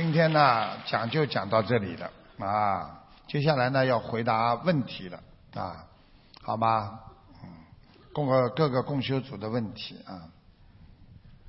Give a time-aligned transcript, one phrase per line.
[0.00, 5.20] 今天呢讲就讲到这里了啊，接下来呢要回答问题了
[5.54, 5.84] 啊，
[6.40, 7.00] 好吗？
[7.42, 7.50] 嗯，
[8.12, 10.30] 供个各个共修组的问题啊。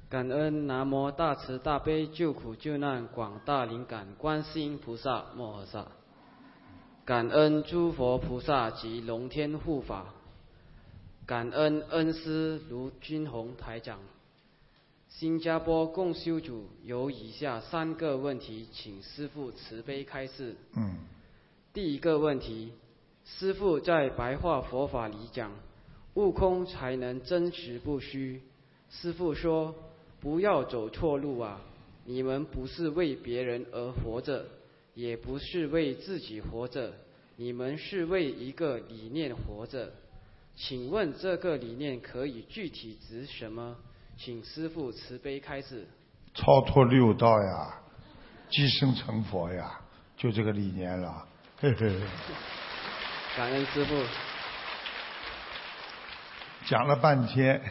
[0.10, 5.86] 感恩南无大慈大悲救苦救难广大灵感观世音菩萨摩诃萨，
[7.06, 10.06] 感恩诸佛菩萨及龙天护法，
[11.28, 14.00] 感恩恩师卢军宏台长。
[15.10, 20.56] 新加坡共修组有以下三个问题，请师父慈悲开示。
[20.78, 20.96] 嗯。
[21.74, 22.72] 第一个问题，
[23.26, 25.52] 师父在白话佛法里讲，
[26.14, 28.42] 悟空才能真实不虚。
[28.90, 29.76] 师父说。
[30.22, 31.62] 不要走错路啊！
[32.04, 34.46] 你们不是为别人而活着，
[34.94, 36.92] 也不是为自己活着，
[37.38, 39.94] 你们是为一个理念活着。
[40.58, 43.78] 请问这个理念可以具体指什么？
[44.22, 45.88] 请师父慈悲开示。
[46.34, 47.80] 超脱六道呀，
[48.50, 49.80] 即生成佛呀，
[50.18, 51.26] 就这个理念了。
[51.58, 51.96] 嘿嘿。
[53.38, 53.96] 感恩师父。
[56.66, 57.62] 讲了半天，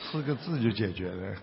[0.00, 1.36] 四个字就解决了。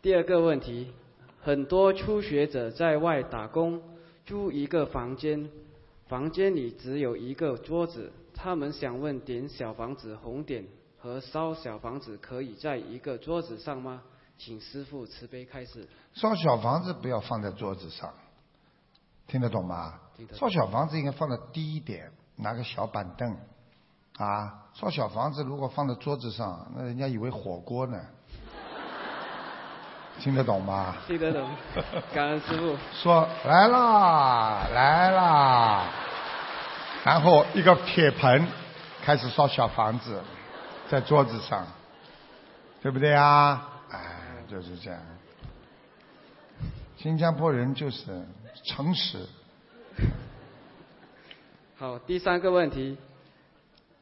[0.00, 0.92] 第二个问题，
[1.40, 3.82] 很多初学者在外打工，
[4.24, 5.50] 租一个房间，
[6.06, 10.64] 房间里只有一个桌子，他们想问：点小房子红点
[11.06, 14.02] 和烧小房子可以在一个桌子上吗？
[14.36, 15.88] 请师傅慈悲开示。
[16.12, 18.12] 烧小房子不要放在桌子上，
[19.28, 19.94] 听得懂吗？
[20.32, 23.36] 烧小房子应该放的低一点，拿个小板凳。
[24.18, 27.96] 啊，烧小房子如果放在桌子上，那人家以为火锅呢。
[30.18, 30.96] 听得懂吗？
[31.06, 31.48] 听得懂。
[32.12, 32.76] 感恩师傅。
[32.92, 35.84] 说来啦，来啦，
[37.04, 38.48] 然后一个铁盆
[39.04, 40.20] 开始烧小房子，
[40.88, 41.66] 在桌子上，
[42.80, 43.82] 对不对啊？
[43.90, 45.00] 哎，就是这样。
[46.96, 48.22] 新加坡人就是
[48.64, 49.18] 诚实。
[51.76, 52.96] 好，第三个问题。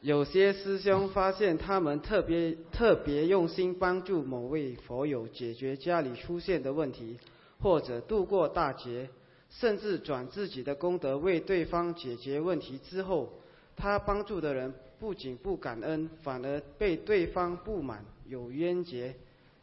[0.01, 7.17] 有些师兄发现，他们特别特别用心帮助某位佛友解决家里出现的问题，
[7.59, 9.09] 或者度过大劫，
[9.49, 13.33] 甚至转自己的功德为对方解决问题之后，
[13.75, 19.15] 他帮助的人不仅不感恩，反而被对方不满，有冤结。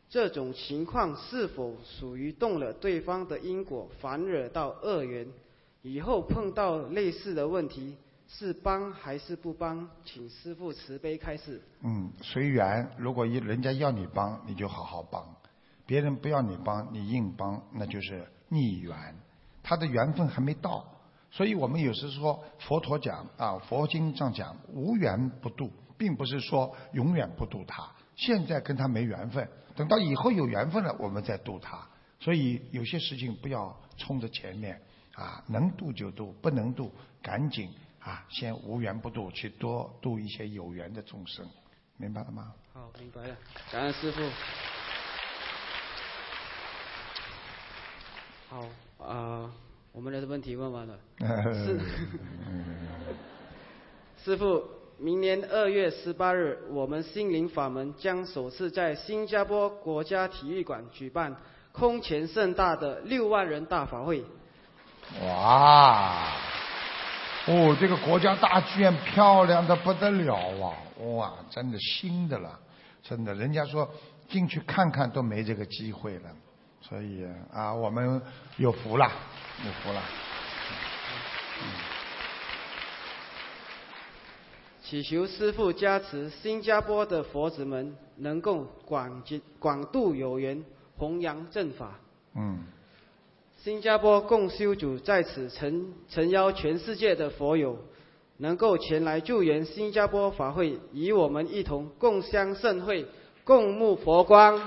[0.08, 5.26] 这种情况是否属于动了对方的因果，反惹到恶缘？
[5.82, 7.96] 以后碰到类似的问题？
[8.28, 9.88] 是帮还是不帮？
[10.04, 11.60] 请师父慈悲开示。
[11.82, 12.88] 嗯，随缘。
[12.96, 15.22] 如果一人家要你帮，你就好好帮；
[15.86, 18.96] 别人不要你帮，你硬帮，那就是逆缘。
[19.62, 20.86] 他的缘分还没到，
[21.32, 27.90] 所以我们有时说佛陀讲啊，佛经上讲无缘不渡，并不是说永远不渡他。
[28.14, 31.84] 现在跟他没缘分，等到以后有缘分了，我们再渡他。
[32.20, 34.80] 所以有些事情不要冲着前面
[35.14, 37.68] 啊，能渡就渡，不能渡赶紧。
[38.04, 41.48] 啊，先无缘不渡，去多渡一些有缘的众生，
[41.96, 42.52] 明白了吗？
[42.72, 43.36] 好，明白了。
[43.70, 44.20] 感恩师傅。
[48.48, 48.66] 好
[49.06, 49.54] 啊，
[49.92, 50.98] 我们的问题问完了。
[51.52, 51.78] 师，
[54.24, 54.64] 师傅，
[54.98, 61.36] 明年二月十八日，我们心灵法门将首次在新加坡国家体育馆举办
[61.72, 64.24] 空前盛大的六万人大法会。
[65.20, 66.32] 哇！
[67.46, 70.72] 哦，这个国家大剧院漂亮的不得了啊！
[71.04, 72.58] 哇，真的新的了，
[73.02, 73.90] 真的，人家说
[74.28, 76.30] 进去看看都没这个机会了，
[76.82, 78.20] 所以啊，我们
[78.56, 79.10] 有福了，
[79.64, 80.02] 有福了。
[84.82, 90.62] 祈求师父加持，新加坡的佛子们能够广结广度有缘，
[90.98, 91.98] 弘扬正法。
[92.34, 92.66] 嗯。
[93.58, 97.78] 新加坡共修组在此诚诚邀全世界的佛友，
[98.38, 103.06] 能够前来救援新加坡法会，与我们一同共襄盛会，
[103.44, 104.60] 共沐佛光。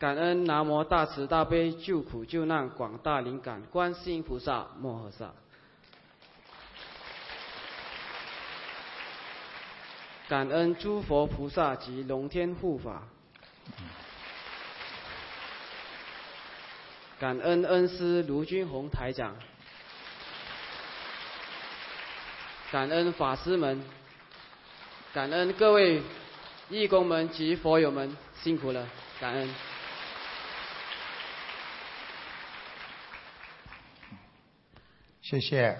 [0.00, 5.30] 感恩南无大慈大悲救苦救难广大灵感观世音菩萨摩诃萨。
[10.26, 13.02] 感恩诸佛菩萨及龙天护法，
[17.18, 19.36] 感恩恩师卢军宏台长，
[22.72, 23.84] 感恩法师们，
[25.12, 26.00] 感恩各位
[26.70, 28.88] 义工们及佛友们辛苦了，
[29.20, 29.69] 感恩。
[35.30, 35.78] 谢谢。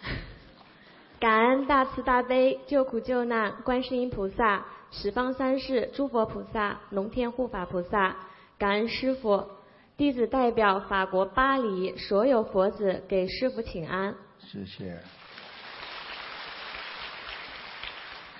[1.20, 8.16] 感恩大慈大悲救苦救难观世音菩萨、十方三世诸佛菩萨、龙天护法菩萨，
[8.56, 9.46] 感恩师傅。
[9.98, 14.14] 弟子代表法国巴黎所有佛子给师傅请安。
[14.38, 14.98] 谢谢。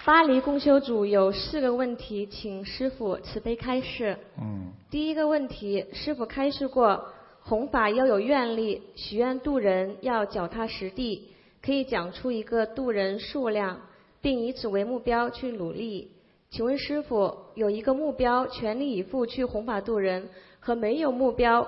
[0.06, 4.18] 巴黎共修组有四个问题，请师傅慈悲开示。
[4.40, 7.12] 嗯，第一个问题，师傅开示过，
[7.44, 11.28] 弘法要有愿力，许愿渡人要脚踏实地，
[11.60, 13.80] 可以讲出一个渡人数量，
[14.20, 16.12] 并以此为目标去努力。
[16.50, 20.28] 请问师傅，有一个目标全力以赴去弘法渡人，
[20.60, 21.66] 和没有目标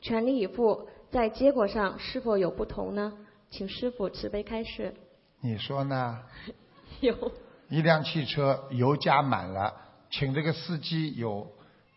[0.00, 3.12] 全力以赴，在结果上是否有不同呢？
[3.50, 4.92] 请师傅慈悲开示。
[5.40, 6.18] 你说呢？
[7.00, 7.32] 有。
[7.70, 9.74] 一辆汽车油加满了，
[10.10, 11.50] 请这个司机有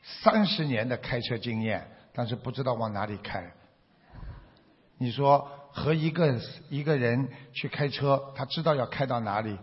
[0.03, 3.51] 三十年的开车经验，但是不知道往哪里开。
[4.97, 9.57] 你说和一个一个人去开车，他知道要开到哪里，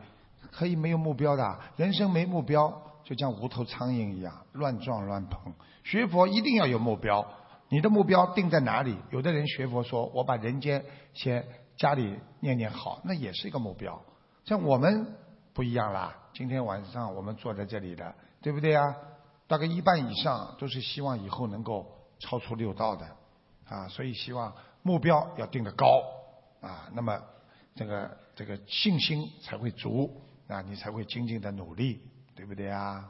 [0.50, 5.52] 可以没有目标的，人生没目标，就像无头苍蝇一样乱撞乱碰。
[5.84, 7.26] 学佛一定要有目标，
[7.68, 8.96] 你的目标定在哪里？
[9.10, 10.84] 有的人学佛说，我把人间
[11.14, 11.46] 先
[11.76, 14.00] 家里念念好，那也是一个目标。
[14.44, 15.06] 像我们。
[15.54, 16.16] 不一样啦！
[16.32, 18.94] 今天晚上我们坐在这里的，对不对啊？
[19.48, 21.84] 大概一半以上都是希望以后能够
[22.18, 23.06] 超出六道的
[23.68, 26.02] 啊，所以希望目标要定得高
[26.60, 27.20] 啊，那么
[27.74, 32.00] 这个这个信心才会足啊，你才会精进的努力，
[32.34, 33.08] 对不对啊？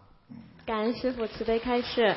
[0.66, 2.14] 感恩师傅慈悲开示。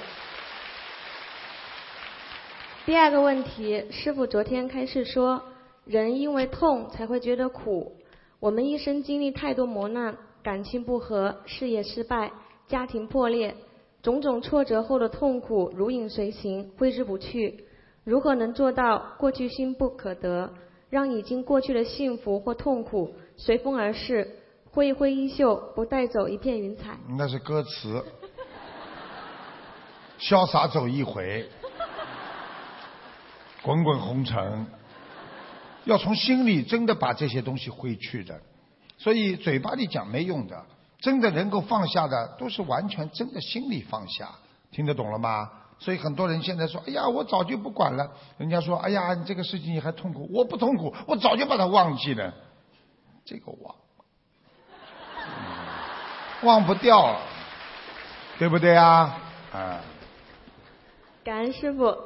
[2.85, 5.41] 第二个问题，师傅昨天开示说，
[5.85, 7.95] 人因为痛才会觉得苦。
[8.39, 12.31] 我们一生经历太多磨难，感情不和，事业失败，
[12.67, 13.55] 家庭破裂，
[14.01, 17.65] 种种挫折后的痛苦如影随形，挥之不去。
[18.03, 20.51] 如何能做到过去心不可得，
[20.89, 24.37] 让已经过去的幸福或痛苦随风而逝，
[24.71, 26.97] 挥一挥衣袖，不带走一片云彩？
[27.17, 28.03] 那是歌词，
[30.19, 31.47] 潇洒走一回，
[33.61, 34.65] 滚滚红尘。
[35.85, 38.41] 要从心里真的把这些东西挥去的，
[38.97, 40.65] 所以嘴巴里讲没用的，
[41.01, 44.29] 真的能够放下的，都是完全真的心里放下，
[44.71, 45.49] 听得懂了吗？
[45.79, 48.11] 所以很多人现在说，哎呀，我早就不管了。
[48.37, 52.31] 人家说，哎呀，你这个事情你还痛苦，我不痛苦，我早就把它忘记了。
[53.25, 53.75] 这个忘，
[56.43, 57.19] 忘不掉，
[58.37, 59.19] 对不对啊？
[59.51, 59.81] 啊。
[61.23, 61.97] 感恩师傅。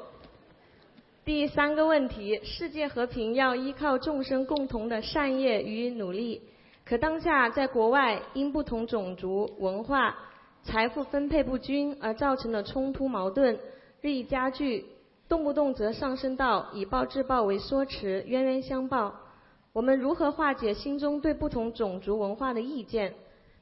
[1.25, 6.41] 第三个问题：世界和平要依靠众生共同的善业与努力。
[6.85, 10.15] 可当下在国外，因不同种族、文化、
[10.61, 13.59] 财富分配不均而造成的冲突矛盾
[14.01, 14.85] 日益加剧，
[15.27, 19.15] 动不动则上升到以暴制暴为说辞，冤冤相报。
[19.73, 23.15] 我们如何化解心中对不同种族文化的意见？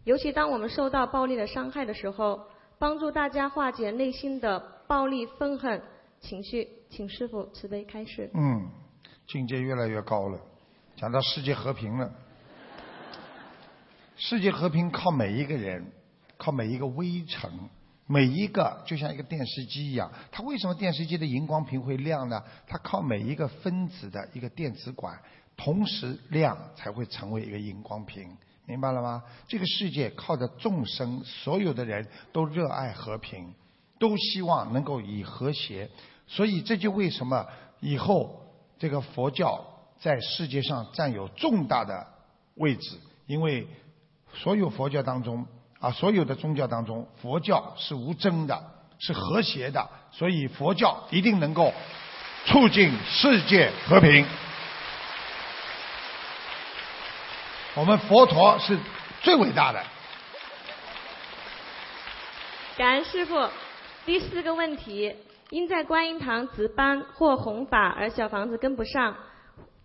[0.04, 2.42] 尤其当我们受到暴力的伤害的时候，
[2.78, 5.81] 帮助大家化解内心的暴力愤恨
[6.20, 6.68] 情绪。
[6.90, 8.30] 请师傅慈悲开示。
[8.34, 8.68] 嗯，
[9.25, 10.38] 境界越来越高了，
[10.98, 12.12] 讲到世界和平了。
[14.25, 15.86] 世界和平靠每一个人，
[16.38, 17.52] 靠每一个微尘，
[18.08, 20.10] 每一个就像一个电视机一样。
[20.31, 22.42] 它为什么电视机的荧光屏会亮呢？
[22.66, 25.20] 它靠每一个分子的一个电子管
[25.58, 28.25] 同时亮，才会成为一个荧光屏。
[28.66, 29.22] 明白了吗？
[29.46, 33.53] 这个世界靠着众生，所有的人都热爱和平，
[34.00, 35.89] 都希望能够以和谐。
[36.27, 37.46] 所以这就为什么
[37.82, 38.42] 以后
[38.80, 39.65] 这个佛教
[40.00, 42.08] 在世界上占有重大的
[42.56, 43.68] 位置，因为
[44.34, 45.46] 所有佛教当中
[45.80, 48.63] 啊，所有的宗教当中，佛教是无争的，
[49.00, 51.74] 是和谐的，所以佛教一定能够
[52.46, 54.25] 促进世界和平。
[57.75, 58.78] 我们佛陀是
[59.22, 59.84] 最伟大的。
[62.78, 63.50] 感恩师傅，
[64.06, 65.16] 第四个问题。
[65.50, 69.16] 因在观音堂值班或弘法而小房子跟不上，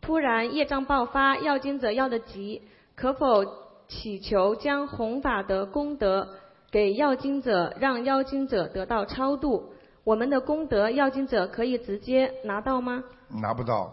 [0.01, 2.63] 突然业障爆发，要经者要得急，
[2.95, 3.45] 可否
[3.89, 6.29] 祈求将弘法的功德
[6.71, 9.73] 给要经者，让要经者得到超度？
[10.05, 13.03] 我们的功德要经者可以直接拿到吗？
[13.29, 13.93] 拿不到，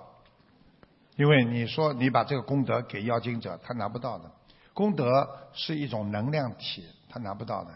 [1.15, 4.29] 因为你说你把这个功德给要经者，他拿不到的。
[4.73, 7.71] 功德是一种能量体，他拿不到的。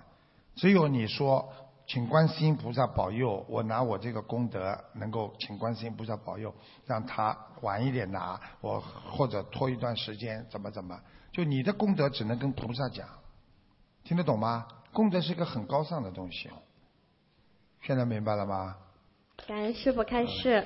[0.56, 1.50] 只有你说。
[1.92, 6.54] 请观世音菩萨保佑，我拿我这个功德能够请观世音菩萨保佑，
[6.86, 10.96] 让他晚一点拿，我或者拖一段时间，怎么怎么？
[11.32, 13.08] 就你的功德只能跟菩萨讲，
[14.04, 14.68] 听得懂吗？
[14.92, 16.50] 功德是一个很高尚的东西，
[17.82, 18.76] 现在明白了吗？
[19.48, 20.64] 感恩师傅开示，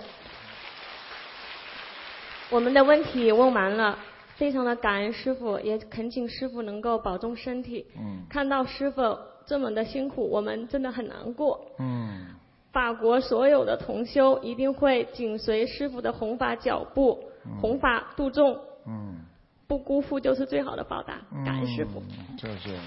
[2.50, 4.00] 我们的问题问完了，
[4.36, 7.86] 非常的感恩师傅，也恳请师傅能够保重身体。
[7.98, 9.02] 嗯看到师傅
[9.46, 11.60] 这么的辛苦，我们真的很难过。
[11.80, 12.28] 嗯，
[12.72, 17.24] 法国所有的同修一定会紧随师傅的弘法脚步，
[17.62, 19.26] 弘法度众，嗯。
[19.74, 21.20] 不辜负就是最好的报答。
[21.44, 22.00] 感恩师傅。
[22.00, 22.78] 嗯，就是，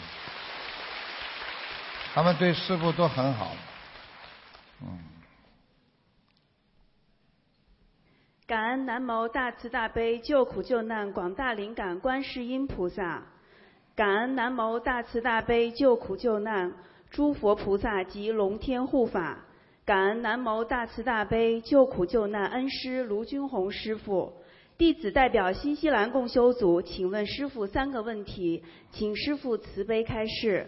[2.15, 3.57] 他们对师傅都很好。
[4.83, 4.99] 嗯，
[8.47, 13.25] 感恩南无大慈大悲救苦救难广大灵感观世音菩萨，
[13.97, 16.73] 感恩南无大慈大悲救苦救难
[17.11, 19.41] 诸佛菩萨及龙天护法，
[19.85, 24.33] 感恩南无大慈大悲救苦救难恩师卢军宏师傅。
[24.79, 30.67] 弟子代表新西兰共修组，请问师傅三个问题，请师傅慈悲开示。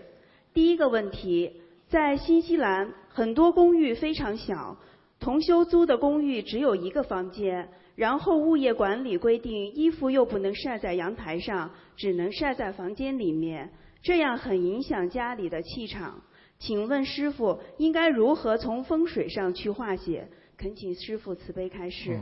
[0.54, 4.78] 第一个问题，在新西兰很多公寓非常小，
[5.20, 16.22] 同修租的公寓只有一个房间，然后物业管理规定衣服又不能晒在阳台上，只能晒在房间里面，这样很影响家里的气场。
[16.58, 20.26] 请问师傅应该如何从风水上去化解？
[20.56, 22.18] 恳请师傅慈悲开示。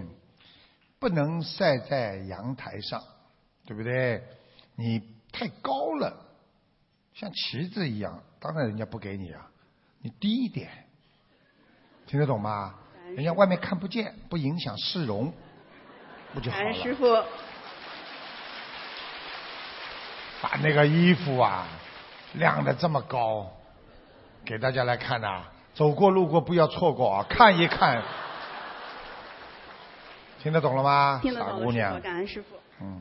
[0.98, 3.02] 不能晒在阳台上，
[3.66, 4.22] 对不对？
[4.76, 5.00] 你
[5.32, 6.16] 太高了，
[7.14, 9.46] 像旗子一样，当然人家不给你啊。
[10.00, 10.70] 你低一点，
[12.06, 12.74] 听得懂吗？
[13.14, 15.32] 人家外面看不见，不影响市容，
[16.34, 16.94] 不就好了师了？
[16.96, 17.24] 傅。
[20.42, 21.66] 把那个衣服啊
[22.34, 23.50] 晾得这么高，
[24.44, 28.02] 给大家来看呐、走过路过不要错过啊，看一看。
[30.42, 31.20] 听得懂了吗？
[31.22, 32.00] 听得懂了，师傻姑娘傅，。
[32.00, 32.56] 感恩师傅。
[32.80, 33.00] 嗯，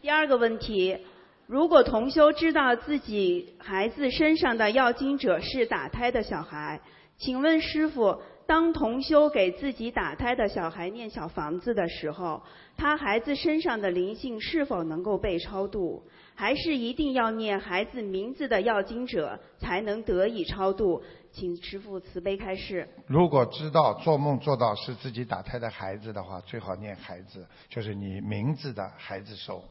[0.00, 0.98] 第二个问题，
[1.46, 6.80] 如果同修知道自己孩子身上的要经者是打胎的小孩，
[7.18, 12.42] 请问师傅，当同修给自己打胎的小孩念小房子的时候，
[12.76, 16.02] 他孩子身上的灵性是否能够被超度？
[16.34, 21.02] 还是一定要念孩子名字的要经者才能得以超度？
[21.32, 22.88] 请师父慈悲开示。
[23.06, 29.64] 如果知道做梦做到是自己打胎的孩子的话，最好念孩子，就是你名字的孩子收，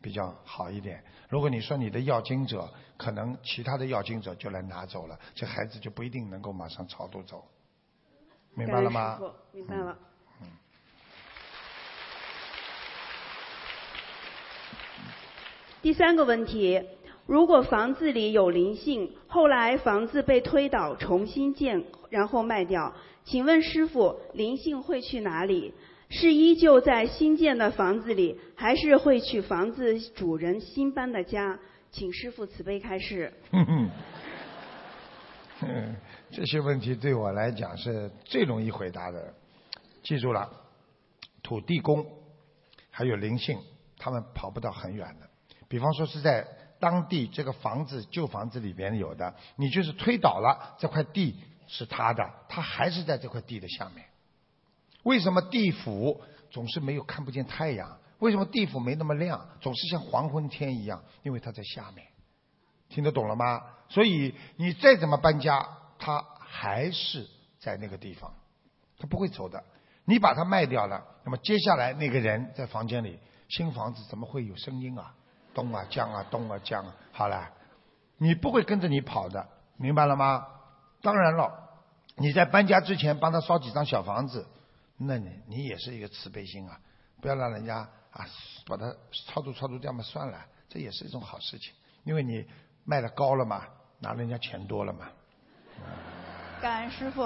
[0.00, 1.02] 比较好一点。
[1.28, 7.44] 如果你说你的要经者，可能其他的要经者就来拿走了，这孩子就不一定能够马上超度走。
[8.54, 9.18] 明白了吗
[9.52, 9.96] 明白了。
[10.42, 10.48] 嗯
[15.80, 16.84] 第三个问题，
[17.28, 25.74] 如果房子里有灵性，后来房子被推倒重新建，然后卖掉，请问师傅，灵性会去哪里？
[26.08, 31.58] 是依旧在新建的房子里，还是会去房子主人新搬的家？
[31.90, 33.30] 请师傅慈悲开示。
[33.50, 33.90] 哼
[35.60, 35.96] 哼，
[36.30, 39.34] 这些问题对我来讲是最容易回答的。
[40.02, 40.50] 记住了，
[41.42, 42.06] 土地公
[42.90, 43.58] 还有灵性，
[43.98, 45.28] 他们跑不到很远的。
[45.68, 46.46] 比方说是在
[46.80, 54.04] 当地这个房子旧房子里边有的，你就是推倒了这块地是他的，他还是在这块地的下面。
[55.02, 56.20] 为什么地府
[56.50, 57.98] 总是没有看不见太阳？
[58.18, 61.02] 为什么地府没那么亮，总是像黄昏天一样？
[61.22, 62.06] 因为它在下面。
[62.88, 63.62] 听得懂了吗？
[63.88, 65.66] 所以你再怎么搬家，
[65.98, 67.26] 它还是
[67.58, 68.32] 在那个地方，
[68.98, 69.62] 它不会走的。
[70.04, 73.18] 你把它卖掉了，那么接下来那个人在房间里，
[73.48, 75.14] 新房子怎么会有声音啊？
[75.54, 77.50] 东啊降啊东啊降啊，好了，
[78.16, 80.46] 你不会跟着你跑的，明白了吗？
[81.02, 81.52] 当然了，
[82.16, 84.46] 你在搬家之前帮他烧几张小房子，
[84.96, 86.78] 那你你也是一个慈悲心啊，
[87.20, 87.76] 不要让人家
[88.10, 88.26] 啊
[88.66, 88.94] 把它
[89.26, 90.38] 超度超度掉嘛，算了，
[90.68, 91.72] 这也是一种好事情，
[92.04, 92.44] 因为你
[92.84, 93.64] 卖的高了嘛，
[94.00, 95.08] 拿人家钱多了嘛。
[96.60, 97.22] 感恩师傅，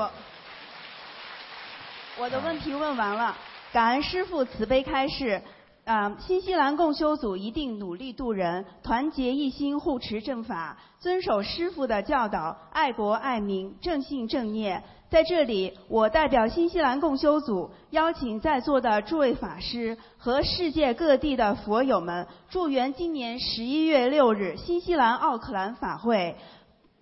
[2.19, 3.35] 我的问题问完了。
[3.73, 5.43] 感恩师傅慈悲开示。
[5.85, 14.85] 啊、新西兰共修组一定努力度人，团结一心护持正法，遵守师傅的教导，爱国爱民，正信正念。
[15.11, 26.37] 在这里，我代表新西兰共修组，邀请在座的诸位法师和世界各地的佛友们，祝愿今年十一月六日新西兰奥克兰法会，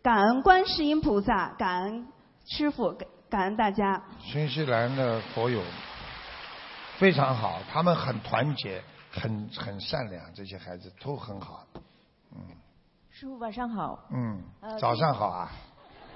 [0.03, 2.07] 感恩观世音菩萨，感恩
[2.47, 4.03] 师傅，感感恩大家。
[4.21, 5.61] 新西兰的佛友
[7.01, 11.65] 非常好，他们很团结，很很善良，这些孩子都很好。
[12.35, 12.39] 嗯
[13.11, 15.51] 师傅晚上好，嗯，呃早上好啊，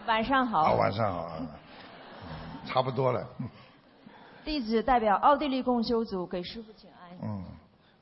[0.07, 0.61] 晚上好。
[0.61, 1.49] 啊晚上好啊，嗯
[2.67, 3.27] 差不多了。
[4.45, 7.19] 弟子代表奥地利共修组给师傅请安。
[7.23, 7.43] 嗯，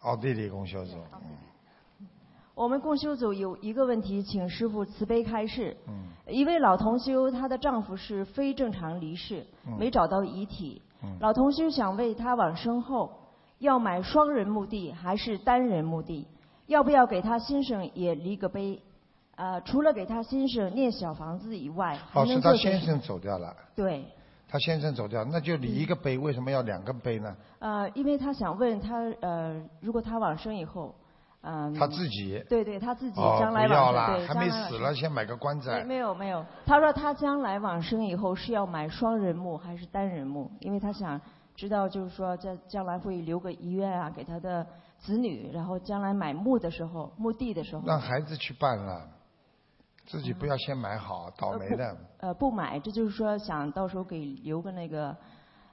[0.01, 2.09] 奥地利共修组，嗯
[2.57, 5.77] 我们共修组有一个问题，请师傅慈悲开示。
[5.87, 10.83] 嗯一位老同修，她的丈夫是非正常离世，嗯没找到遗体。
[11.03, 13.11] 嗯老同修想为他往生后
[13.59, 16.27] 要买双人墓地还是单人墓地？
[16.67, 18.81] 要不要给他先生也立个碑？
[19.35, 24.05] 呃，除了给他先生念小房子以外，还哦，能是他先生走掉了，对，
[24.49, 27.35] 他先生走掉，那就立一个碑，为什么要两个碑呢？
[27.59, 30.95] 呃，因为他想问他，呃，如果他往生以后，
[31.43, 32.43] 嗯、他自己。
[32.49, 35.85] 对对，他自己哦，将来不要往生，对，，还没将来往生死了，先买个棺没材。
[35.85, 40.51] 没有没有，他说他将来往生以后是要买双人墓还是单人墓？
[40.61, 41.21] 因为他想
[41.57, 44.65] 知道，就是说在将来会留个遗愿啊，给他的
[44.99, 49.09] 子女，然后将来买墓的时候，墓地的时候，让孩子去办了，
[50.07, 51.97] 自己不要先买好，倒霉的。
[52.19, 55.17] 呃不买，这就是说想到时候给留个那个，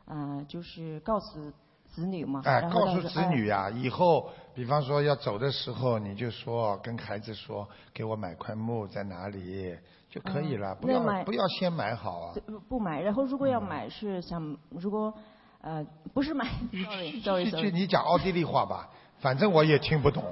[0.05, 1.51] 呃，就是告诉
[1.89, 2.41] 子女嘛。
[2.45, 9.75] 哎，告诉子女呀、以后比方说要走的时候，你就说跟孩子说，给我买块墓在哪里
[10.09, 12.33] 就可以了，不要不要先买好啊。
[12.45, 15.13] 不不买，然后如果要买是想如果
[15.61, 20.23] 呃不是买去 sorry， 你讲奥地利话吧，反正我也听不懂。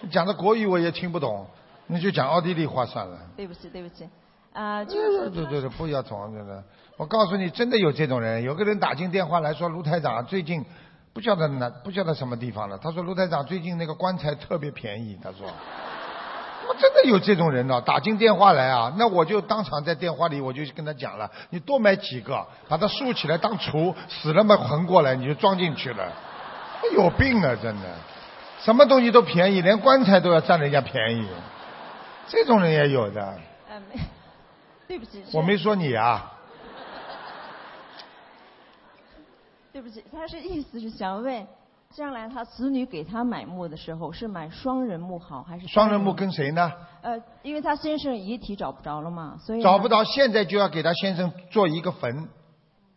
[0.00, 1.46] 你 讲的国语我也听不懂，
[1.86, 3.18] 那就讲奥地利话算了。
[3.36, 4.06] 对不起对不起，
[4.52, 6.64] 啊、就是对对对，不要装着的。
[6.96, 8.42] 我告诉你，真的有这种人。
[8.42, 10.64] 有个人打进电话来说，卢台长最近
[11.12, 12.76] 不晓得哪不晓得什么地方了。
[12.78, 15.16] 他说卢台长最近那个棺材特别便宜。
[15.22, 15.46] 他说，
[16.68, 26.12] 我真的有这种人呢、打进电话来啊，那我就当场在电话里我就跟他讲了，你多买几个，把它竖起来当橱，死了嘛横过来你就装进去了。
[26.96, 27.82] 有病啊，真的，
[28.60, 31.28] 什么东西都便宜，连棺材都要占人家便宜，
[32.26, 33.22] 这种人也有的。
[33.68, 34.00] 呃没，
[34.88, 36.32] 对不起，我没说你啊。
[39.70, 41.46] 对不起，他是意思是想问，
[41.90, 46.72] 将来他子女给他买墓的时候是买双人墓好还是单双人墓跟谁呢？
[47.02, 52.28] 呃，因为他先生遗体找不着了嘛，所以找不着，现在就要给他先生做一个坟，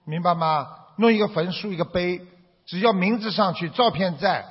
[0.05, 0.65] 明白吗？
[0.95, 2.21] 弄一个坟，竖一个碑，
[2.65, 4.45] 只要名字上去，照片在，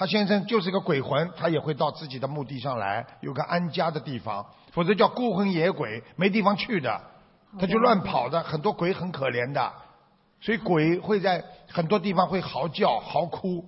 [0.00, 6.98] 他先生就是个鬼魂，他也会到自己的墓地上来，有个安家的地方，否则叫孤魂野鬼，没地方去的，
[7.60, 9.70] 他就乱跑的，很多鬼很可怜的，
[10.40, 13.62] 所以鬼会在很多地方会嚎叫、嚎哭。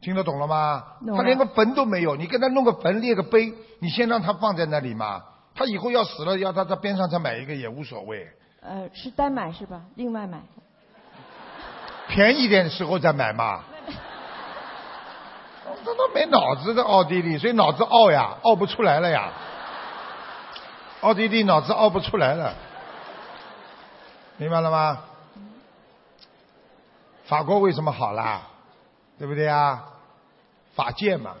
[0.00, 0.82] 听得懂了吗？
[1.14, 5.22] 他连个坟都没有，你给他弄个坟列个碑，你先让他放在那里嘛。
[5.54, 8.26] 他以后要死了，要他在边上再买一个也无所谓，
[8.62, 9.82] 呃是单买是吧？
[9.96, 10.40] 另外买。
[12.08, 13.62] 便宜点的时候再买嘛。
[15.84, 19.30] 这都没脑子的奥地利，所以脑子傲呀，傲不出来了呀。
[21.02, 22.54] 奥地利脑子傲不出来了，
[24.36, 24.98] 明白了吗？
[27.26, 28.42] 法国为什么好啦？
[29.18, 29.84] 对不对啊？
[30.74, 31.34] 法界嘛。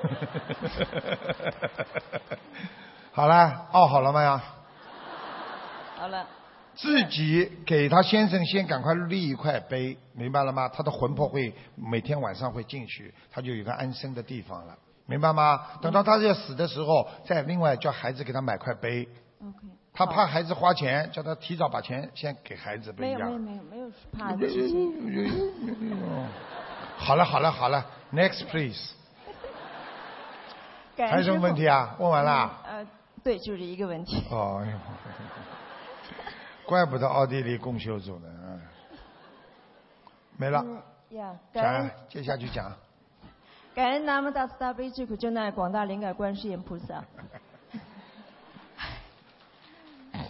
[3.12, 4.42] 好了，傲好了吗呀？
[5.98, 6.26] 好了，
[6.80, 10.68] 自己给他先生先赶快立一块碑，明白了吗？
[10.68, 15.60] 他的魂魄会每天晚上会进去，他就有个安身的地方了，明白吗？
[15.82, 19.08] 等到他要死的时候，再另外叫孩子给他买块碑。
[19.40, 19.56] OK。
[19.92, 23.28] 他怕孩子花钱，叫他提早把钱先给孩子，不一样。
[23.28, 24.46] 没有没有没有没有怕的。
[26.96, 28.94] 好了好了好了，Next please。
[30.96, 31.96] 还有什么问题啊？
[31.98, 32.60] 问完啦？
[32.64, 32.86] 呃，
[33.24, 34.22] 对，就是一个问题。
[34.30, 34.64] 哦，
[36.68, 38.60] 怪不得奥地利共修组呢，嗯，
[40.36, 40.62] 没了。
[40.62, 40.82] 嗯
[41.16, 42.70] 呀，感恩讲，接下去讲。
[43.74, 47.02] 感恩南无大慈大悲救苦救难广大灵感观世音菩萨，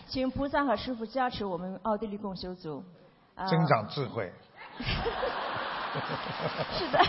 [0.06, 2.84] 请菩萨和师父加持我们奥地利共修组。
[3.34, 4.32] 啊增长智慧。
[6.72, 7.04] 是的。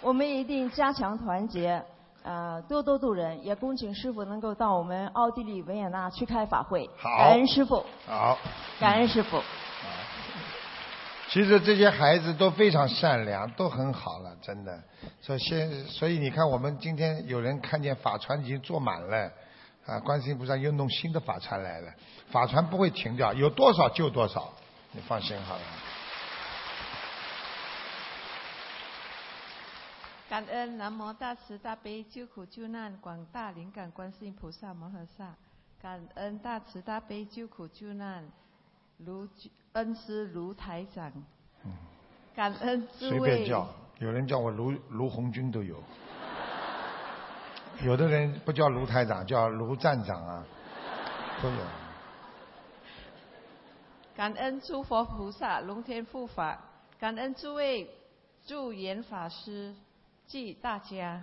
[0.00, 1.84] 我们一定加强团结，
[2.22, 6.88] 呃，多多度人，也恭请师傅能够到我们奥地利维也纳去开法会。
[6.96, 8.38] 好感恩师傅，好，
[8.78, 9.40] 感恩师傅。
[11.28, 14.78] 其实这些孩子都非常善良，都很好了，真的。
[15.20, 19.30] 所以现，所以你看，我们今天有人看见法船已经坐满了，
[19.86, 21.90] 啊，观世音菩萨又弄新的法船来了，
[22.30, 24.52] 法船不会停掉，有多少救多少，
[24.92, 25.62] 你放心好了。
[30.32, 35.34] 感恩南无大慈大悲救苦救难广大灵感观世音菩萨摩诃萨，
[35.78, 38.26] 感恩大慈大悲救苦救难
[38.96, 39.28] 卢
[39.74, 41.12] 恩师卢台长，
[42.34, 43.68] 感恩诸随便叫，
[43.98, 45.76] 有人叫我卢卢红军都有，
[47.84, 50.42] 有的人不叫卢台长，叫卢站长啊，
[51.42, 51.56] 都有。
[54.16, 56.58] 感恩诸佛菩萨龙天护法，
[56.98, 57.86] 感恩诸位
[58.46, 59.74] 助缘法师，
[60.32, 61.22] 记大家。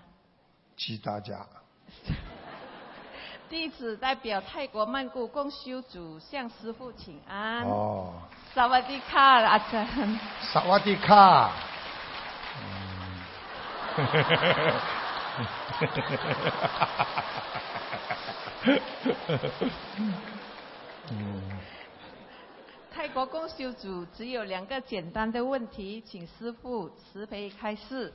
[0.77, 1.43] 记大家，
[3.49, 7.63] 弟子代表泰国曼谷共修组向师父请安。
[7.63, 8.13] 哦，
[8.53, 10.19] 萨瓦迪卡，阿珍。
[10.53, 11.51] 萨瓦迪卡。
[13.97, 14.05] 嗯。
[22.91, 28.13] 泰国共修组只有两个简单的问题，请师父慈悲开示。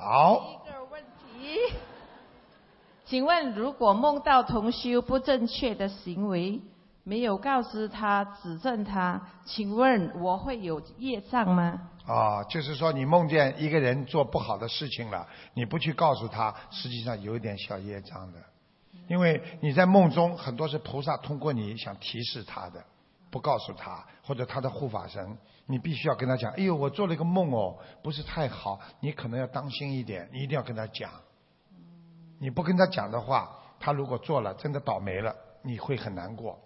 [0.00, 0.62] 好。
[0.64, 1.74] 第一个问题，
[3.04, 6.62] 请问如果梦到同修不正确的行为，
[7.02, 11.80] 没有告知他、指正他，请问我会有业障吗？
[12.06, 18.38] 啊，就是说你梦见一个人做不好的事情了，你不去告诉他，实际上有一点小业障的，
[19.08, 22.80] 因为你在梦中很多是菩萨通过你想提示他的。
[23.30, 25.36] 不告诉他，或者他的护法神，
[25.70, 26.50] 你必须要跟他讲。
[26.52, 31.10] 哎呦，我做了一个梦哦，不是太好，你可能要当心一点，你一定要跟他讲。
[32.40, 36.58] 你不跟他讲的话，他如果做了，真的倒霉了，你会很难过。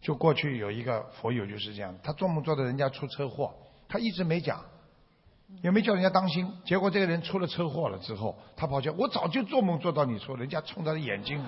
[0.00, 3.52] 就过去有一个佛友就是这样，他做梦做的人家出车祸，
[3.88, 4.64] 他一直没讲，
[5.62, 6.48] 也没叫人家当心。
[6.64, 11.44] 结果这个人出了车祸了之后，他跑去，我早就做梦做到你出，人家冲他的眼睛，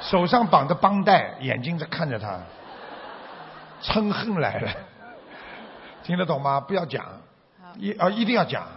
[0.00, 2.40] 手上绑着绷带，眼睛在看着他。
[3.82, 4.70] 嗔恨来了，
[6.04, 6.60] 听得懂吗？
[6.60, 7.04] 不要讲，
[7.76, 8.66] 一啊一定要讲。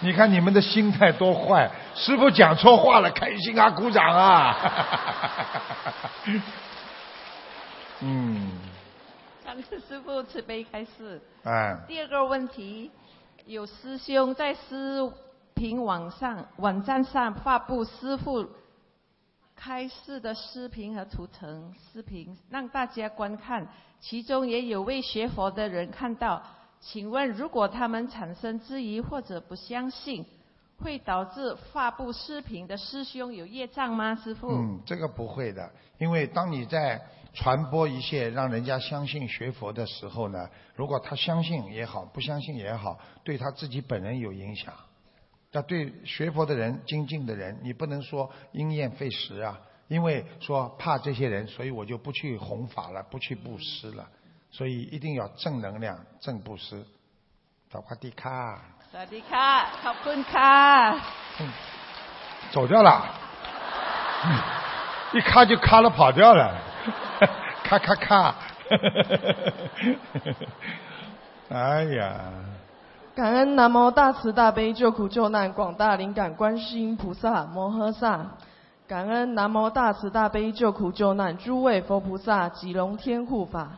[0.00, 1.70] 你看你们的心态多坏！
[1.94, 4.56] 师傅讲错话了，开心啊，鼓掌啊！
[8.00, 8.58] 嗯。
[9.44, 11.20] 感谢师傅慈悲开示。
[11.44, 11.76] 哎。
[11.86, 12.90] 第二个问题，
[13.46, 15.10] 有师兄在视
[15.54, 18.48] 频网上网站上发布师傅。
[19.58, 23.66] 开示的视频和图腾视频让大家观看，
[24.00, 26.40] 其中也有未学佛的人看到。
[26.80, 30.24] 请问，如果他们产生质疑或者不相信，
[30.78, 34.14] 会导致发布视频的师兄有业障吗？
[34.14, 34.48] 师傅？
[34.48, 35.68] 嗯，这个不会的，
[35.98, 37.02] 因为当你在
[37.34, 44.72] 传播一些让人家相信学佛的时候呢，如果他相信也好，不相信也好，对他自己本人有影响。
[45.52, 49.58] 要对学佛的人、精进的人，你不能说因噎废食啊，
[49.88, 54.06] 因为说怕这些人，所以我就不去弘法了，不去布施了，
[54.50, 56.84] 所以一定要正能量、正布施。
[57.72, 58.60] 萨瓦迪卡。
[58.92, 59.66] 萨瓦迪卡，
[60.30, 61.00] 卡。
[62.50, 63.06] 走掉了，
[65.14, 66.54] 一卡就卡了，跑掉了，
[67.64, 68.34] 咔 咔咔。
[71.48, 72.30] 哎呀。
[73.18, 78.24] 感恩南无大慈大悲救苦救难广大灵感观世音菩萨摩诃萨，
[78.86, 83.72] 感恩南无大慈大悲救苦救难诸位佛菩萨及龙天护法，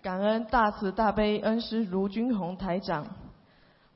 [0.00, 3.04] 感恩大慈大悲恩师卢军宏台长。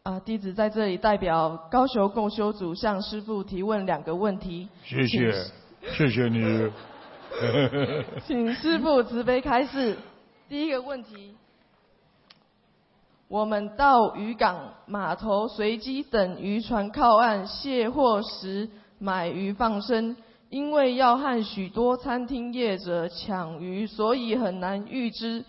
[0.02, 4.68] 啊，弟子在这里代表高雄共修组向师父提问两个问题。
[4.82, 5.32] 谢谢，
[5.82, 6.68] 谢谢你。
[8.26, 9.96] 请师父慈悲开示。
[10.48, 11.36] 第一个问题。
[13.30, 20.16] 我们到渔港码头随机等渔船靠岸卸货时买鱼放生，
[20.48, 25.44] 因为要和许多餐厅业者抢鱼，所以很难预知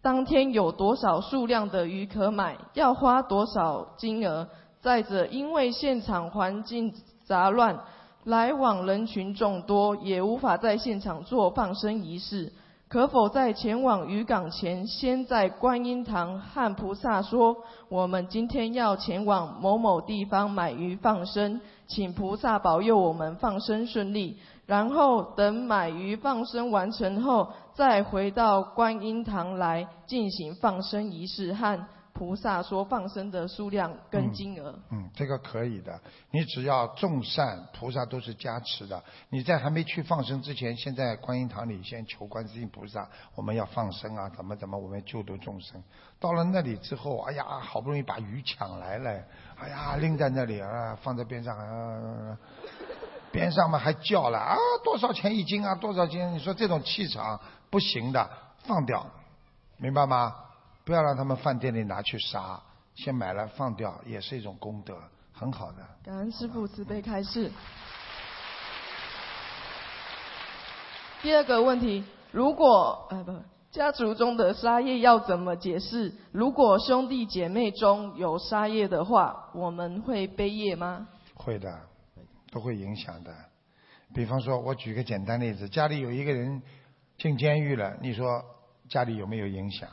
[0.00, 4.48] 当天有多少数量的鱼可买，要花多少金额。
[4.80, 6.94] 再者，因为现场环境
[7.24, 7.78] 杂乱，
[8.24, 12.50] 来往人群众多，也无法在现场做放生仪式。
[12.92, 17.56] 可否在前往渔港前，先在观音堂和菩萨说，
[17.88, 24.36] 我们今天要前往某某地方买鱼放生，请菩萨保佑我们放生顺利。
[24.66, 31.86] 然后等买鱼放生完成后，再回到观音堂来进行放生仪式和。
[32.22, 36.00] 菩萨说放生的数量跟金额，嗯，这个可以的。
[36.30, 39.02] 你只要种善，菩萨都是加持的。
[39.28, 45.82] 你在还没去放生之前，先在观音堂里先求观世音菩萨，我们要放生啊，怎么怎么，我们救度众生。
[46.20, 49.10] 到了那里之后，哎呀，好不容易把鱼抢来了，
[49.58, 52.38] 哎呀，拎在那里啊，放在边上啊，
[53.32, 56.32] 边上嘛还叫了啊，多少钱一斤啊，多少斤？
[56.34, 59.04] 你说这种气场不行的，放掉，
[59.78, 60.32] 明白吗？
[60.84, 62.60] 不要让他们饭店里拿去杀，
[62.94, 64.96] 先买了放掉，也是一种功德，
[65.32, 65.78] 很好的。
[66.04, 67.50] 感恩师父慈悲开示。
[71.22, 73.32] 第二个问题，如果呃不，
[73.70, 76.12] 家族中的杀业要怎么解释？
[76.32, 81.06] 如果兄弟姐妹中有杀业的话，我们会背业吗？
[81.34, 81.80] 会的，
[82.50, 83.32] 都会影响的。
[84.12, 86.60] 比方说，我举个简单例子，家里有一个人
[87.16, 88.44] 进监狱了，你说
[88.88, 89.88] 家里有没有影响？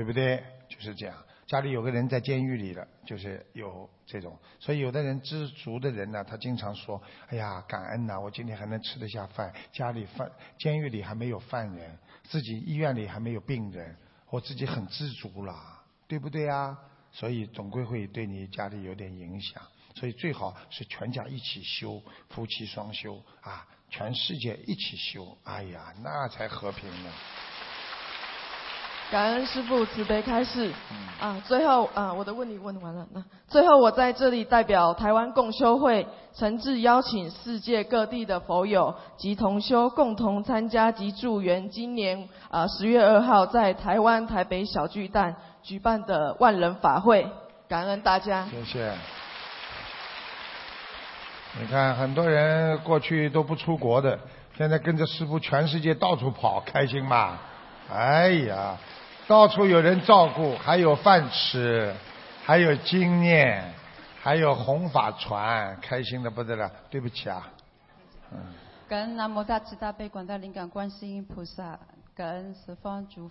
[0.00, 0.42] 对不对？
[0.66, 1.14] 就是这样。
[1.46, 4.34] 家里有个人在监狱里了，就是有这种。
[4.58, 13.94] 所以有的人知足的人呢，他经常说：“哎呀，感恩呐，我今天还能吃得下饭，家里犯监狱里还没有犯人，自己医院里还没有病人，
[14.30, 15.54] 我自己很知足了，
[16.08, 16.78] 对不对啊？
[17.12, 19.62] 所以总归会对你家里有点影响。
[19.94, 27.12] 所以最好是全家一起修，夫妻双修啊，全世界一起修，哎呀，那才和平呢。
[29.10, 30.72] 感恩师父慈悲开示。
[31.20, 33.06] 啊，最后啊，我的问题问完了。
[33.12, 47.28] 那最后我在这里代表台湾共修会，诚挚邀请世界各地的佛友及同修共同参加及助缘今年啊十月二号在台湾台北小巨蛋举办的万人法会。
[47.68, 48.46] 感恩大家。
[48.46, 48.90] 谢谢。
[51.60, 54.18] 你看，很多人过去都不出国的，
[54.56, 57.38] 现在跟着师傅全世界到处跑，开心吗？
[57.92, 58.78] 哎呀，
[59.30, 61.94] 到处有人照顾，还有饭吃，
[62.42, 63.62] 还有经验，
[64.20, 66.68] 还有弘法传，开心的不得了。
[66.90, 67.48] 对不起啊，
[68.32, 68.38] 嗯，
[68.88, 71.78] 感恩南无大慈大悲广大灵感观世音菩萨，
[72.12, 73.30] 感恩十方诸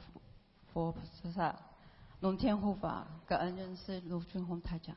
[0.72, 1.54] 佛菩萨，
[2.22, 4.96] 龙天护法，感恩人师卢俊宏台长。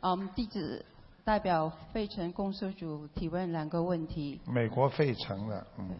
[0.00, 0.82] 嗯，弟子。
[1.22, 4.38] 代表费城公司组提问两个问题。
[4.46, 5.90] 美国费城的，嗯。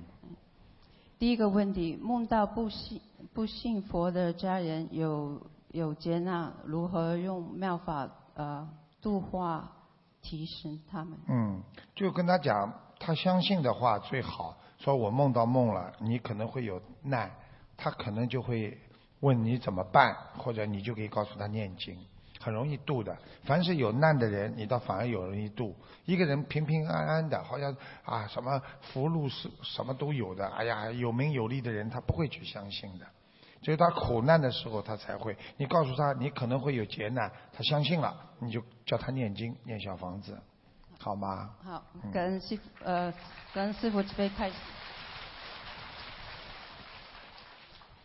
[1.18, 3.00] 第一个问题：梦到不信
[3.32, 8.68] 不信佛的家人有有接纳，如何用妙法呃
[9.00, 9.72] 度化
[10.22, 11.18] 提升他们？
[11.28, 11.62] 嗯，
[11.94, 14.56] 就跟他讲，他相信的话最好。
[14.78, 17.30] 说我梦到梦了，你可能会有难，
[17.76, 18.76] 他可能就会
[19.20, 21.96] 问你怎么办，或者你就可以告诉他念经。
[22.44, 25.74] 很容易度的，凡是有难的人，你倒反而有容易度。
[26.04, 33.06] 一个人平平安安的，好像啊什么福禄是什么都有的，哎呀有名有利的人，他不会去相信的。
[33.62, 35.34] 只有他苦难的时候，他才会。
[35.56, 40.38] 你告诉他你可能会有劫难，他相信了，你就叫他念经念小房子，
[40.98, 41.48] 好吗？
[41.64, 43.10] 好，感恩师呃，
[43.54, 44.56] 感恩师傅这边开始。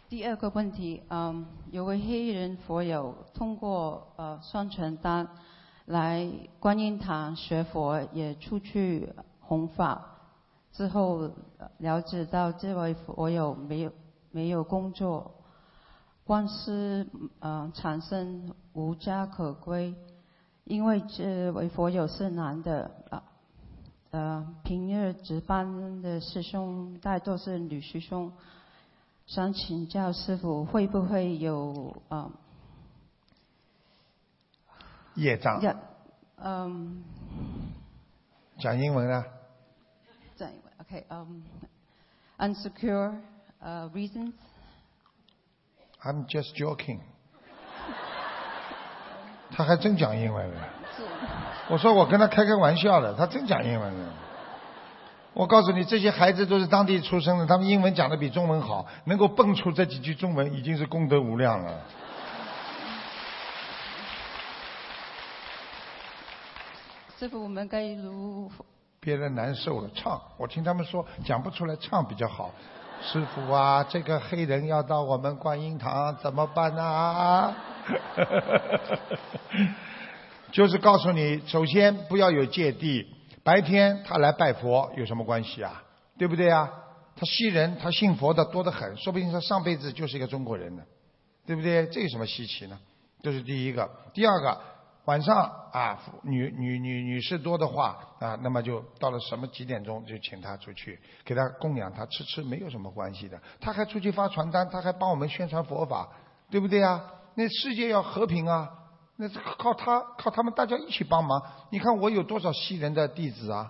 [0.09, 5.27] 第二个问题，嗯，有位黑人佛友通过呃双传单
[5.85, 6.27] 来
[6.59, 10.03] 观音堂学佛，也出去弘法，
[10.71, 11.29] 之后
[11.77, 13.91] 了解到这位佛友没有
[14.31, 15.29] 没有工作，
[16.23, 19.93] 官司呃产生无家可归，
[20.63, 23.23] 因为这位佛友是男的啊，
[24.09, 28.33] 呃平日值班的师兄大多是女师兄。
[29.29, 32.31] 想请教师傅，会不会有啊？
[35.13, 35.61] 业障。
[36.37, 37.03] 嗯。
[38.57, 39.23] 讲英文啊。
[40.35, 41.43] 讲英文，OK，嗯
[42.39, 43.19] ，unsecure
[43.93, 44.33] reasons。
[46.01, 47.01] I'm just joking。
[49.55, 50.69] 他还真讲英文了。
[51.69, 54.13] 我说我跟他开开玩笑的，他真讲英文了。
[55.33, 61.79] 我告诉你，这些孩子都是当地出生的，他们英文讲的比中文好，能够蹦出这几句中文，已经是功德无量了。
[67.19, 68.51] 师傅，我们该如
[68.99, 70.19] 别人难受了，唱。
[70.37, 72.51] 我听他们说讲不出来，唱比较好。
[73.01, 77.55] 师傅啊，这个黑人要到我们观音堂怎么办呢？
[80.51, 83.18] 就是告诉你，首先不要有芥蒂。
[83.49, 85.83] 白天他来拜佛有什么关系啊？
[86.19, 86.69] 对不对啊？
[87.15, 90.83] 他西人，他信佛的多得很，说不定他上辈子就是一个中国人呢，
[91.47, 91.87] 对不对？
[91.87, 92.79] 这有什么稀奇呢？
[93.23, 93.89] 这是第一个。
[94.13, 94.61] 第二个，
[95.05, 95.35] 晚上
[95.71, 103.41] 啊，女女女女士多的话啊，那么就到了什么几点钟就请他出去，给他供养他吃吃，没有什么关系的。
[103.59, 106.07] 他还出去发传单，他还帮我们宣传佛法，
[106.51, 107.03] 对不对啊？
[107.33, 108.69] 那世界要和平啊！
[109.21, 111.43] 那是靠他，靠他们大家一起帮忙。
[111.71, 113.69] 你看我有多少西人的弟子啊？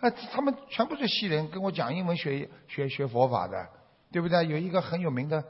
[0.00, 3.68] 哎，他们全部是西人，跟我讲英文学学学佛法的，
[4.10, 4.46] 对不对？
[4.46, 5.44] 有一个很有名的，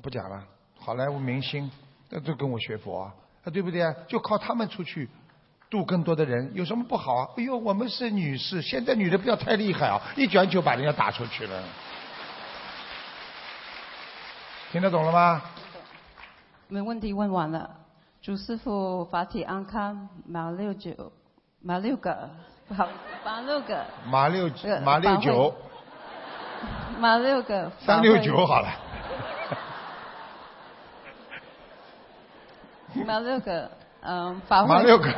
[0.00, 0.44] 不讲了，
[0.78, 1.68] 好莱坞明星，
[2.08, 3.14] 那都跟我学佛啊，
[3.52, 3.92] 对不对？
[4.06, 5.08] 就靠他们出去
[5.68, 7.28] 度更多的人，有什么不好啊？
[7.36, 11.64] 哎呦，我们是女士，现在女的不要太厉害啊，一卷就把人家打出去了。
[14.70, 15.42] 听得懂了吗？
[16.68, 17.85] 没问题，问完了。
[18.26, 21.12] 祝师傅法体安康，马六九，
[21.62, 22.28] 马六个，
[22.76, 22.88] 好，
[23.24, 24.50] 马六个， 马六
[24.84, 25.54] 马六九，
[26.98, 28.68] 马六个，三六九好了，
[33.06, 35.08] 马六个，嗯，法会，马六个，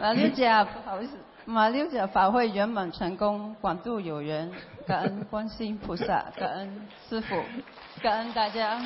[0.00, 1.16] 马六甲，不好意思，
[1.50, 4.48] 马六甲法会圆满成功，广度有缘，
[4.86, 7.42] 感恩观世音菩萨，感恩师傅，
[8.00, 8.80] 感恩大家。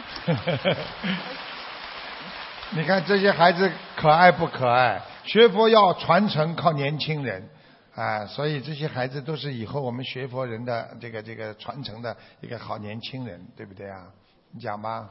[2.75, 4.99] 你看这些孩子可爱不可爱？
[5.25, 7.47] 学佛要传承，靠年轻人，
[7.95, 14.07] 啊，所以这些孩子都是以后我们学佛人的这个这个传承的一个好年轻人，对不对啊？
[14.53, 15.07] 你讲吧。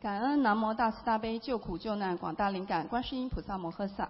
[0.00, 4.08] 感恩南无大慈大悲救苦救难广大灵感观世音菩萨摩诃萨，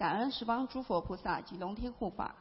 [0.00, 2.34] 感恩十方诸佛菩萨及龙天护法，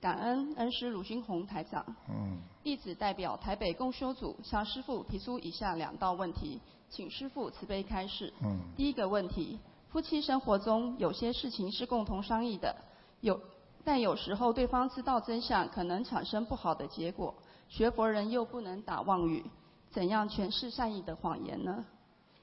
[0.00, 1.84] 感恩恩师鲁军宏台长。
[2.08, 2.38] 嗯。
[2.62, 8.32] 弟子代表台北共修组向师父提出以下两道问题，请师父慈悲开示。
[8.44, 8.56] 嗯。
[8.76, 12.72] 第一个问题：夫妻生活中有些事情是共同商议的，
[13.20, 13.40] 有
[13.82, 17.34] 但有时候对方知道真相，可能产生不好的结果。
[17.68, 19.44] 学佛人又不能打妄语，
[19.90, 21.84] 怎样诠释善意的谎言呢？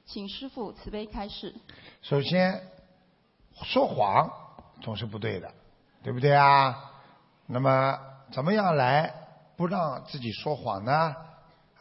[0.06, 1.56] 请师父慈悲开示。
[2.02, 2.62] 首先，
[3.64, 4.30] 说谎
[4.82, 5.52] 总是不对的，
[6.04, 6.92] 对不对啊？
[7.48, 8.00] 那么
[8.32, 9.14] 怎么样来
[9.58, 11.16] 不让自己说谎呢？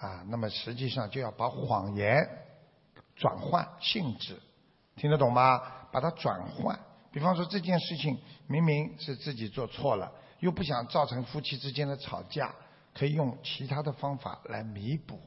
[0.01, 2.17] 啊，那么实际上就要把谎言
[3.17, 4.41] 转换性质，
[4.97, 5.61] 听得懂吗？
[5.91, 6.79] 把它转换。
[7.11, 12.55] 比方说这件事情明明是自己做错了，又不想造成夫妻之间的吵架，
[12.95, 15.19] 可以用其他的方法来弥补，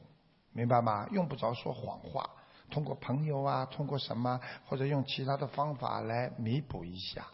[0.52, 1.06] 明白吗？
[1.10, 2.28] 用不着说谎话。
[2.70, 7.26] 通过朋友啊，通过什么，或者用其他的方法来弥补一下。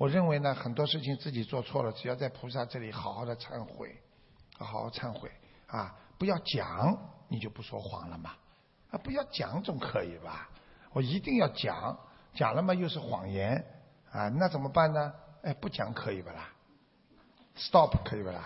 [0.00, 3.94] 我认为呢，很多事情自己做错了，只要在菩萨这里好好的忏悔，
[4.56, 5.30] 好好忏悔
[5.66, 5.94] 啊！
[6.16, 6.96] 不要讲，
[7.28, 8.32] 你就不说谎了嘛。
[8.90, 10.48] 啊，不要讲总可以吧？
[10.94, 11.98] 我一定要讲，
[12.32, 13.62] 讲了嘛又是谎言
[14.10, 15.12] 啊，那怎么办呢？
[15.42, 16.48] 哎，不讲可以不啦
[17.58, 18.42] ？Stop 可以不啦？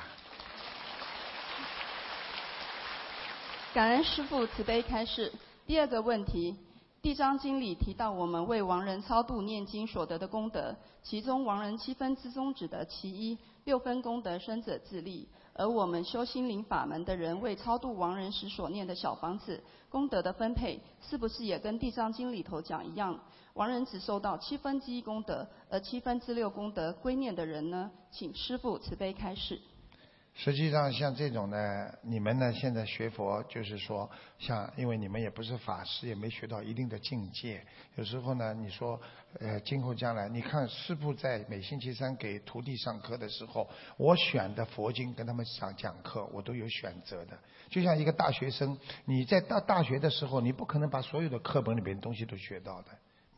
[3.72, 5.32] 感恩师父慈悲开示。
[5.68, 6.52] 第二个问题，
[7.04, 15.28] 《地藏经》里提到我们为亡人超度念经所得的功德，其中亡人七分之中指的其一，六分功德生者自立。
[15.52, 23.20] 而我们修心灵法门的人为超度亡人时所念的小房子，功德的分配是不是也跟《地藏经》里头讲一样？
[23.52, 27.90] 亡人只收到七分之一功德，而七分之六功德归念的人呢？
[28.10, 29.60] 请师父慈悲开示。
[30.36, 37.64] 实际上，像这种呢，你们呢现在学佛，就是说，像因为你们也不是法师，也没学到一定的境界。
[37.94, 39.00] 有时候呢，你说，
[39.38, 47.38] 呃，今后将来，你看师傅在每星期三给徒弟上课的时候，我选的佛经跟他们上讲课，我都有选择的。
[47.70, 52.88] 就像一个大学生，你在大大学的时候，你不可能把所有的课本里边东西都学到的，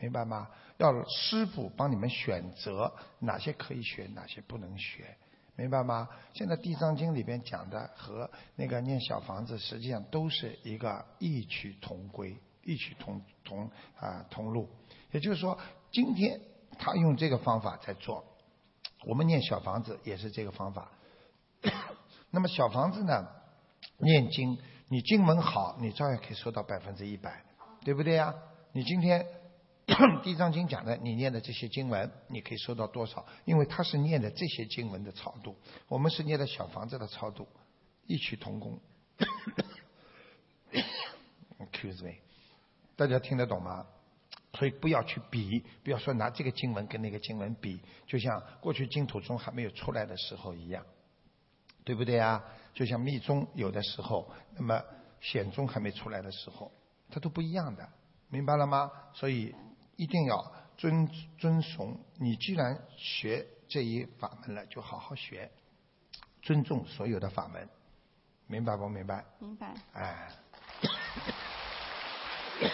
[0.00, 0.48] 明白吗？
[0.78, 5.14] 要师傅帮你们选择哪些可以学，哪些不能学。
[5.57, 6.07] 明白吗？
[6.35, 14.69] 现在《地藏经》里边讲的和那个念小房子，实际上都是一个异曲同归、异曲同同啊同路。
[15.12, 15.59] 也就是说，
[15.90, 16.38] 今天
[16.79, 18.23] 他用这个方法在做，
[19.07, 20.90] 我们念小房子也是这个方法。
[22.31, 23.27] 那么小房子呢，
[23.97, 27.42] 念经，你经文好，你照样可以收到百分之一百，
[27.83, 28.35] 对不对呀？
[28.73, 29.27] 你今天。
[30.22, 33.24] 地藏经讲的，你念的这些经文，你可以收到多少？
[33.44, 35.56] 因为他是念的这些经文的超度，
[35.88, 37.46] 我们是念的小房子的超度，
[38.06, 38.78] 异曲同工。
[41.59, 42.16] Excuse me，
[42.96, 43.87] 大家听得懂吗？
[44.54, 50.85] 所以不要去比，不要说拿这个经文跟那个经文比，就像过去净土宗还没有出来的时候一样，
[51.85, 52.42] 对不对啊？
[52.74, 54.82] 就像密宗有的时候，那么
[55.20, 56.72] 显宗还没出来的时候，
[57.09, 57.88] 它都不一样的，
[58.28, 58.90] 明白了吗？
[59.14, 59.54] 所以。
[59.96, 61.98] 一定要遵遵从。
[62.18, 65.50] 你既然学这一法门了，就好好学，
[66.40, 67.68] 尊重所有的法门，
[68.46, 69.24] 明白不明白？
[69.38, 69.74] 明白。
[69.92, 70.28] 哎。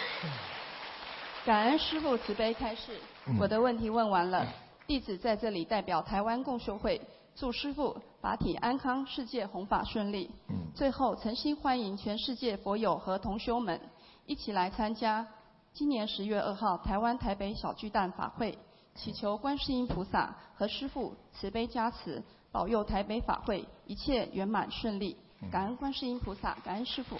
[1.45, 2.97] 感恩师父慈悲开示，
[3.37, 4.47] 我的问题问完了。
[4.87, 7.01] 弟子在这里代表台湾共修会，
[7.35, 10.31] 祝师父法体安康，世界弘法顺利。
[10.47, 10.71] 嗯。
[10.73, 13.79] 最后，诚心欢迎全世界佛友和同修们
[14.25, 15.27] 一起来参加。
[15.73, 18.55] 今年十月二号，台湾台北小巨蛋法会，
[18.93, 25.17] 祈求观世音菩萨和师父慈悲加持，保佑台北法会一切圆满顺利。
[25.51, 27.19] 感恩观世音菩萨，感恩师父。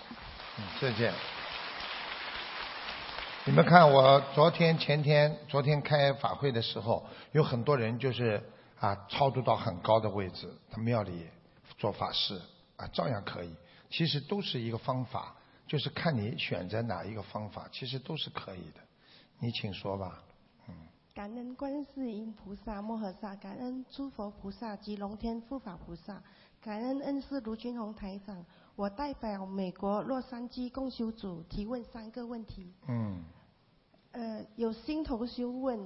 [0.60, 1.12] 嗯，再见。
[3.46, 8.40] 你们看，我昨天、前天、昨天开法会的时候，有很多人就是
[8.80, 11.28] 啊，超度到很高的位置，他庙里
[11.80, 12.40] 做法事
[12.78, 13.56] 啊，照样可以。
[13.90, 15.34] 其实都是一个方法。
[15.66, 18.82] 就是看你选择哪一个方法，其实都是可以的。
[19.40, 20.24] 你请说吧。
[20.68, 20.76] 嗯。
[21.14, 26.22] 感恩观世音菩萨摩诃萨，感恩诸佛菩萨及龙天护法菩萨，
[26.62, 28.46] 感恩恩师卢军宏台长。
[28.76, 32.74] 我代表美国洛杉矶共修组提问三个问题。
[32.88, 33.24] 嗯。
[34.12, 35.80] 呃，有新同修问，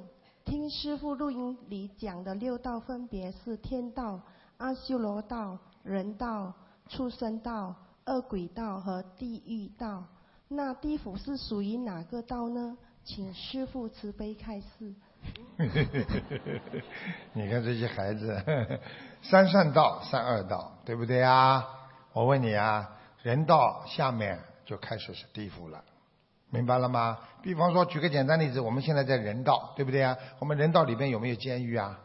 [0.43, 4.21] 听师傅录音里讲的六道分别是天道、
[4.57, 6.53] 阿修罗道、人道、
[6.87, 7.75] 畜生道、
[8.07, 10.03] 恶鬼道和地狱道。
[10.49, 12.77] 那地府是属于哪个道呢？
[13.03, 14.93] 请师傅慈悲开示。
[17.33, 18.79] 你看这些孩子，
[19.23, 21.65] 三善道、三恶道，对不对啊？
[22.13, 22.89] 我问你啊，
[23.23, 25.83] 人道下面就开始是地府了，
[26.49, 27.17] 明白了吗？
[27.41, 30.17] 比方说，举个简单例子，我们现在在人道，对不对啊？
[30.39, 31.99] 我们人道里边有没有监狱啊？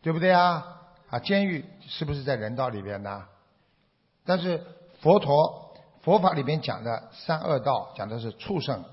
[0.00, 0.64] 对不对啊？
[1.10, 3.26] 啊，监狱是不是在人道里边呢？
[4.24, 4.62] 但是
[5.08, 8.84] 佛陀佛法里面讲的三恶道，讲的是畜生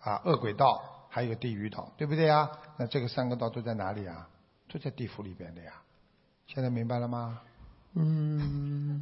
[0.00, 2.50] 啊、恶鬼道，还有地狱道，对不对啊？
[2.76, 4.28] 那这个三个道都在哪里啊？
[4.68, 5.74] 都在地府里边的呀。
[6.48, 7.40] 现在明白了吗？
[7.94, 9.00] 嗯。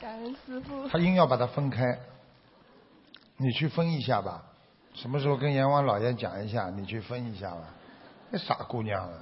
[0.00, 0.86] 感恩师傅。
[0.88, 1.98] 他硬要把它分开，
[3.36, 4.44] 你去分一下吧。
[4.94, 6.70] 什么时候跟阎王老爷讲一下？
[6.70, 7.74] 你去分一下吧。
[8.30, 9.18] 那傻姑娘啊。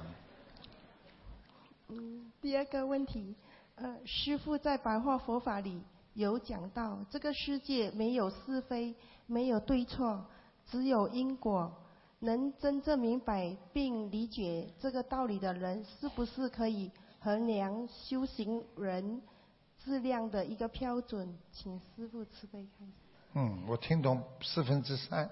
[1.87, 3.35] 嗯，第二个问题，
[3.81, 5.81] 呃，师傅在白话佛法里
[6.13, 8.93] 有讲到，这个世界没有是非，
[9.25, 10.25] 没有对错，
[10.65, 11.71] 只有因果。
[12.21, 19.21] 能真正明白并理解这个道理的人，是不是可以衡量修行人
[19.81, 21.33] 质量的一个标准？
[21.53, 22.91] 请师傅慈悲开示。
[23.35, 25.29] 嗯，我听懂四分之三，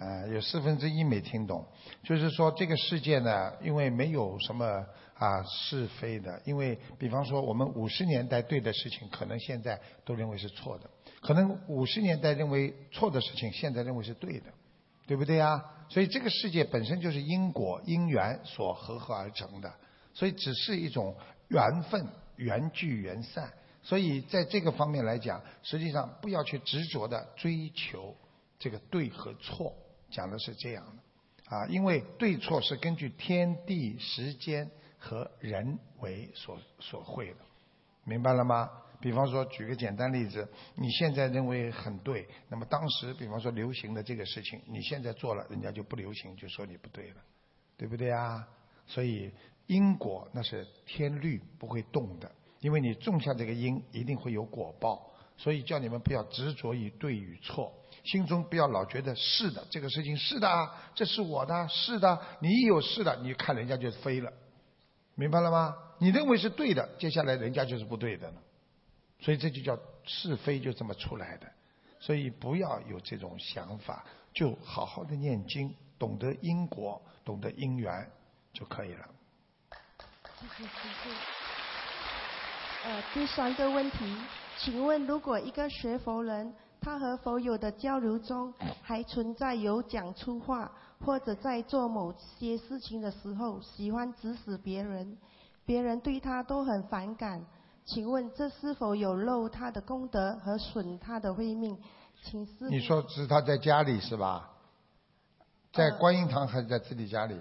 [0.00, 1.64] 啊，有四分之一没听懂。
[2.02, 4.84] 就是说，这个世界呢，因为没有什么
[5.22, 14.46] 啊是非的，因为比方说，我们五十年代对的事情，可能现在都认为是错的；可能五十年代认为错的事情，现在认为是对的，
[15.06, 15.64] 对不对呀？
[15.88, 19.72] 所以这个世界本身就是因果因缘所合合而成的，
[20.12, 21.14] 所以只是一种
[21.46, 22.04] 缘分，
[22.34, 23.52] 缘聚缘散。
[23.84, 28.16] 所以在这个方面来讲，实际上不要去执着的追求
[28.58, 29.72] 这个对和错，
[30.10, 34.68] 讲的是这样的啊，因为对错是根据天地时间
[35.02, 37.40] 和人为所所会的，
[38.04, 38.70] 明白了吗？
[39.00, 47.16] 比方说，举个简单例子，你现在认为很对，那么当时比方说流行的这个事情，你现在做了，人家就不流行，就说你不对了，
[47.76, 48.46] 对不对啊？
[48.86, 49.32] 所以
[49.66, 52.30] 因果那是天律不会动的，
[52.60, 55.10] 因为你种下这个因，一定会有果报。
[55.36, 57.72] 所以叫你们不要执着于对与错，
[58.04, 64.32] 心中不要老觉得是的，这个事情是的啊，这是我的，是的，你一有是的，你看人家就飞了，
[65.14, 65.76] 明白了吗？
[65.98, 68.34] 你认为是对的，接下来人家就是不对的了。
[69.20, 71.46] 所以这就叫是非，就这么出来的。
[72.00, 74.04] 所以不要有这种想法，
[74.34, 78.10] 就好好的念经，懂得因果，懂得因缘
[78.52, 79.08] 就可以了。
[82.84, 84.16] 呃，第三个问题，
[84.58, 88.52] 请问如果一个学佛人，他和佛友的交流中
[88.82, 90.68] 还存在有讲粗话，
[91.04, 95.18] 或者在做某些事情的时候喜欢指使别人，
[95.64, 97.44] 别人对他都很反感。
[97.84, 101.76] 请问这是否有漏他的功德和损他的慧命？
[102.22, 104.50] 请师你说是他在家里是吧？
[105.72, 107.36] 在观音堂还是在自己家里？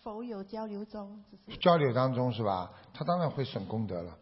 [0.00, 1.22] 否有交流中，
[1.60, 2.72] 交流当中是吧？
[2.94, 4.16] 他当然会损功德了。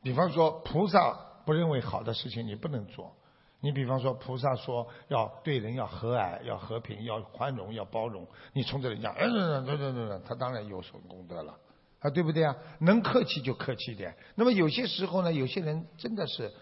[0.00, 1.12] 比方说菩萨
[1.44, 3.12] 不认为好的事情你不能做，
[3.60, 11.58] 你比方说菩萨说要对人要和蔼、要和平、要宽容、要包容，你冲着人家嗯嗯嗯嗯嗯，他当然有所功德了。
[12.00, 12.54] 啊，对不对啊？
[12.78, 14.14] 能客气就客气点。
[14.36, 16.52] 那么有些时候呢，有些人真的是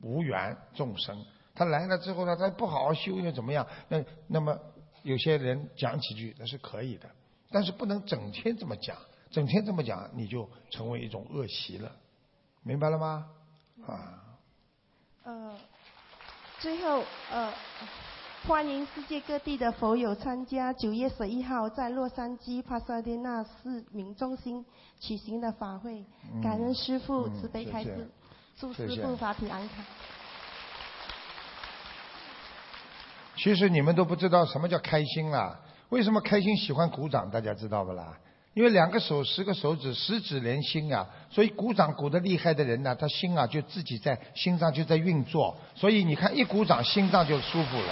[0.00, 1.22] 无缘众生，
[1.54, 3.66] 他来了之后呢，他不好好修又怎么样？
[3.88, 4.58] 那那么
[5.02, 7.10] 有些人讲几句那是可以的，
[7.50, 8.96] 但是不能整天这么讲，
[9.30, 11.92] 整天这么讲你就成为一种恶习了，
[12.62, 13.26] 明白了吗？
[13.86, 14.20] 啊。
[15.26, 15.54] 嗯，
[16.64, 17.52] 最后呃。
[18.46, 24.64] 欢迎世界各地的佛友参加九月十一号在洛杉矶帕萨迪纳市民中心
[25.00, 26.04] 举行的法会。
[26.42, 28.10] 感恩师父慈悲开示，
[28.54, 29.84] 祝师父法体安康。
[33.36, 35.58] 其实你们都不知道什么叫开心啦？
[35.88, 37.30] 为什么开心喜欢鼓掌？
[37.30, 38.14] 大家知道不啦？
[38.54, 47.88] 因为两个手十个手指十指连心啊，所以鼓掌鼓得厉害的人呢，他心啊就自己在心脏就在运作，所以你看一鼓掌心脏就舒服了。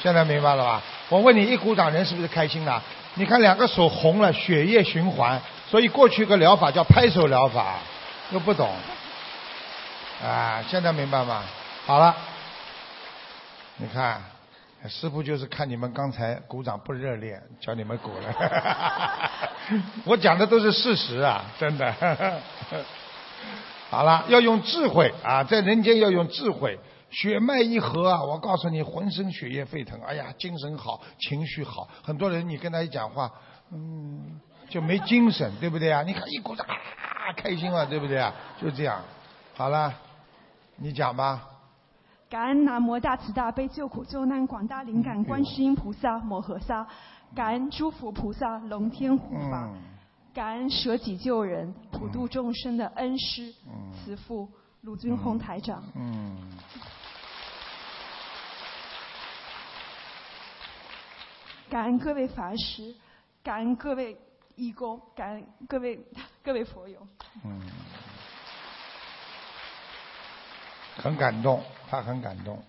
[0.00, 0.82] 现在明白了吧？
[1.08, 2.82] 我问你，一鼓掌人是不是开心了？
[3.14, 7.78] 你看两个手红了，血液循环，所以过去个疗法叫拍手疗法，
[8.30, 8.70] 又不懂，
[10.22, 11.42] 啊，现在明白吗？
[11.86, 12.14] 好了，
[13.76, 14.22] 你看，
[14.88, 19.30] 师傅就是看你们刚才鼓掌不热烈，叫你们鼓了。
[20.04, 21.92] 我讲的都是事实啊，真的。
[23.88, 26.78] 好了，要用智慧啊，在人间要用智慧。
[27.10, 31.88] 血脉一合啊，我告诉你，浑身血液沸腾，哎呀，精神好，情绪好。
[32.02, 33.30] 很多人你跟他一讲话，
[33.72, 36.02] 嗯，就没精神，对不对啊？
[36.02, 38.34] 你看一鼓掌啊，开心了，对不对啊？
[38.60, 39.00] 就这样。
[39.54, 39.94] 好了，
[40.76, 41.53] 你讲吧。
[42.28, 46.86] 感恩南无大慈大悲救苦救难广大灵感观世音菩萨摩诃萨，
[47.34, 49.68] 感恩诸佛菩萨龙天护法，
[50.32, 53.54] 感恩舍己救人普度众生的恩师
[53.92, 54.48] 慈父
[54.80, 55.82] 卢军宏台长。
[55.94, 56.36] 嗯。
[61.70, 62.94] 感恩各位法师，
[63.42, 64.16] 感恩各位
[64.56, 66.00] 义工，感恩各位
[66.42, 67.06] 各位佛友。
[67.44, 67.60] 嗯。
[70.96, 72.62] 很感动，他很感动。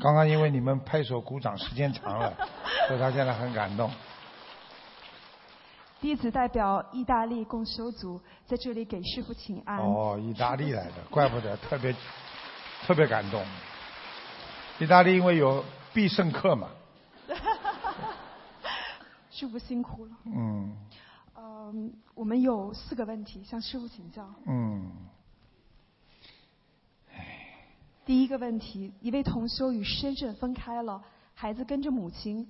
[0.00, 2.32] 刚刚因为你们拍手鼓掌时间长了，
[2.88, 3.90] 所以他现在很感动。
[6.00, 9.78] 弟子代表意大利共修组在这里给师傅请安。
[9.78, 11.94] 哦，意大利来的，怪不得特别
[12.82, 13.44] 特别感动。
[14.78, 16.68] 意大利因为有必胜客嘛。
[19.30, 20.12] 师傅辛苦了。
[20.26, 20.76] 嗯。
[21.36, 24.28] 嗯，我们有四个问题向师傅请教。
[24.46, 24.90] 嗯。
[28.04, 31.02] 第一个问题，一位同修与深圳分开了，
[31.34, 32.46] 孩子跟着母亲，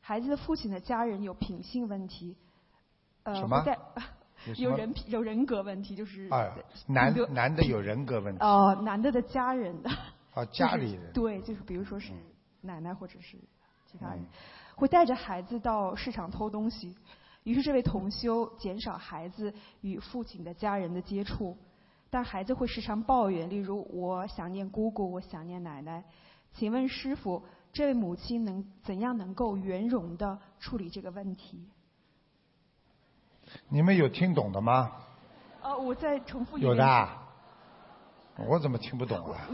[0.00, 2.36] 孩子的父亲的家人有品性问题，
[3.22, 3.64] 呃，什么？
[4.56, 6.52] 有人品 有人格问题，就是哎，
[6.86, 8.44] 男男的有人格问题。
[8.44, 9.90] 哦，男的的家人的。
[10.34, 11.10] 哦，家里人。
[11.14, 12.12] 对，就是比如说是
[12.60, 13.36] 奶奶或者是
[13.86, 14.24] 其他人，
[14.74, 16.96] 会带着孩子到市场偷东西，
[17.44, 21.56] 于是这位同修减少孩子与父亲的家人的接触。
[22.10, 26.02] 但孩子会时常抱怨，例如我想念姑姑，我想念奶奶。
[26.54, 31.68] 请问师傅，这位母亲能怎样能够圆融的处理这个问题？
[33.68, 34.92] 你们有听懂的吗？
[35.62, 36.70] 呃，我再重复一遍。
[36.72, 37.08] 有的。
[38.46, 39.48] 我怎么听不懂啊？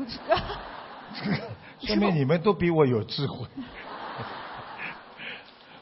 [1.81, 3.47] 说明你们都比我有智慧。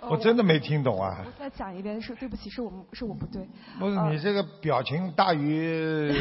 [0.09, 1.23] 我真的没听懂啊！
[1.25, 3.49] 我再讲一遍，是对不起，是我们是我不对。
[3.79, 6.13] 不是你这个表情大于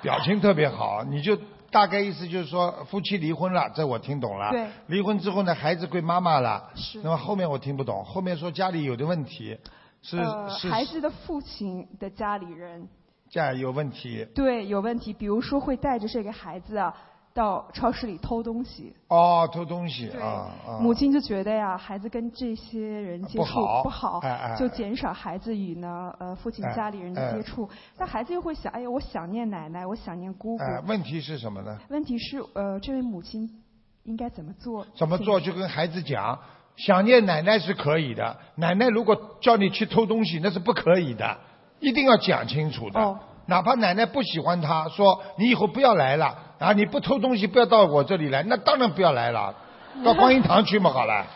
[0.00, 1.36] 表情特别好，你就
[1.70, 4.50] 大概意思就是说夫妻离婚了，这我听懂了。
[4.50, 4.66] 对。
[4.86, 6.70] 离婚之后呢，孩子归妈妈了。
[6.74, 7.00] 是。
[7.02, 9.58] 那么后面我听不懂，后面说家里有的问题，
[10.00, 10.16] 是
[10.58, 10.70] 是。
[10.70, 12.88] 孩子的父亲的家里人。
[13.28, 14.24] 家有问题。
[14.34, 16.94] 对，有问题，比如说会带着这个孩子啊。
[17.36, 18.94] 到超市里偷东西。
[19.08, 20.50] 哦，偷东西啊！
[20.80, 24.22] 母亲就觉得呀，孩子跟这些人接触不好，
[24.58, 27.68] 就减少孩子与呢呃父亲家里人的接触。
[27.98, 30.64] 但孩子又会想，哎呀，我想念奶奶，我想念姑姑。
[30.86, 31.78] 问题是什么呢？
[31.90, 33.62] 问题是呃，这位母亲
[34.04, 34.86] 应该怎么做？
[34.96, 35.38] 怎么做？
[35.38, 36.38] 就跟孩子讲，
[36.76, 38.38] 想念奶奶是可以的。
[38.54, 41.36] 奶奶如果叫你去偷东西，那是不可以的，
[41.80, 43.18] 一定要讲清楚的。
[43.44, 46.45] 哪怕奶奶不喜欢他，说你以后不要来了。
[46.58, 46.72] 啊！
[46.72, 48.42] 你不偷东西，不要到我这里来。
[48.44, 49.54] 那当然不要来了，
[50.04, 51.26] 到观音堂去嘛，好了。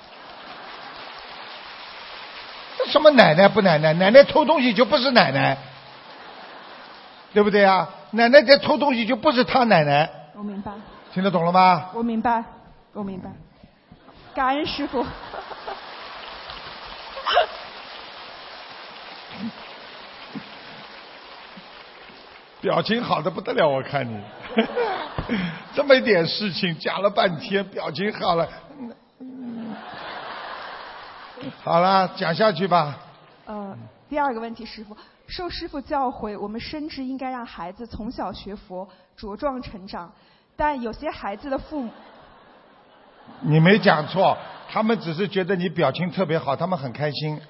[2.78, 3.92] 这什么奶奶不奶奶？
[3.92, 5.58] 奶奶偷东西就不是奶奶，
[7.34, 7.88] 对不对啊？
[8.12, 10.08] 奶奶在偷东西就不是他奶奶。
[10.34, 10.72] 我明白。
[11.12, 11.90] 听得懂了吗？
[11.92, 12.42] 我明白，
[12.92, 13.30] 我明白。
[14.34, 15.04] 感恩师傅。
[22.61, 24.20] 表情好的不得了，我看你，
[25.74, 28.46] 这么一点事情讲了半天，表情好了，
[31.62, 32.98] 好了，讲下去吧。
[33.46, 33.76] 呃，
[34.08, 34.94] 第二个问题，师傅，
[35.26, 38.86] 受师傅教诲，我们深知应该让孩子从小学佛，
[39.18, 40.12] 茁壮成长，
[40.54, 41.90] 但有些孩子的父母，
[43.40, 44.36] 你没讲错，
[44.70, 47.40] 他们只是觉得你表情特别好，他们很开心。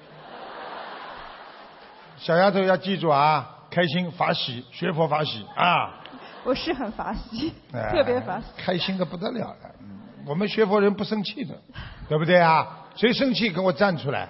[2.17, 3.57] 小丫头要记住啊。
[3.71, 5.97] 开心法喜，学佛法喜啊！
[6.43, 7.53] 我是很法喜，
[7.89, 8.47] 特别法喜。
[8.57, 9.57] 开心的不得了了，
[10.25, 11.55] 我们学佛人不生气的，
[12.09, 12.67] 对不对啊？
[12.95, 14.27] 谁生气给我站出来？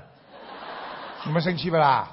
[1.26, 2.08] 你们生气不啦？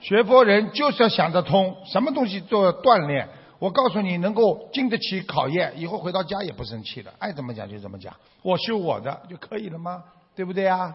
[0.00, 3.28] 学佛人就是要想得通，什么东西做锻炼。
[3.58, 10.04] 我告诉你，能够经得起考验，以后回到家也不生气了，爱怎么讲就怎么讲，我修我的就可以了吗？
[10.36, 10.94] 对不对啊？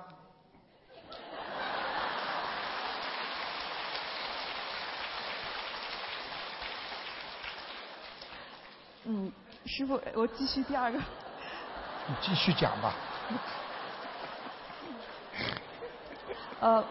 [9.12, 9.32] 嗯，
[9.66, 11.00] 师傅，我继续第二个。
[11.00, 12.94] 你继续讲吧。
[16.60, 16.86] 呃。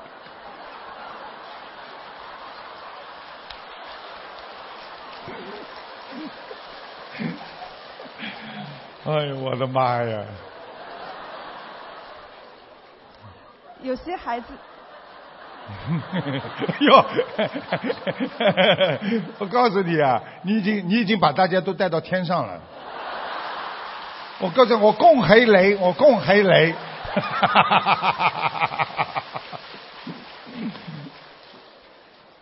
[9.05, 10.25] 哎呦，我的妈呀！
[13.81, 14.53] 有些孩子。
[16.81, 17.05] 哟，
[19.39, 22.59] 我告诉你啊，你已经你已经把大家都带到天上了。
[24.41, 26.75] 我告诉你，我供黑雷，我供黑雷。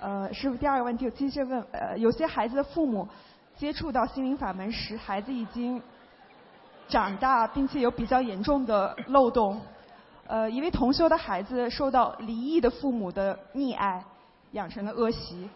[0.00, 3.08] 呃，师傅，第二个问题我继续问，呃，有些孩子的父母
[3.56, 5.82] 接触到心灵法门时，孩子已经
[6.86, 9.60] 长大，并且有比较严重的漏洞。
[10.28, 14.02] 呃，一位同修的孩子受到离异的父母的溺爱，
[14.52, 15.48] 养成了恶习。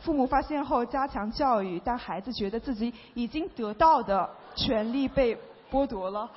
[0.00, 5.38] 父母发现后加强教育，但孩子觉得自己已经得到的权利被
[5.70, 6.28] 剥夺了。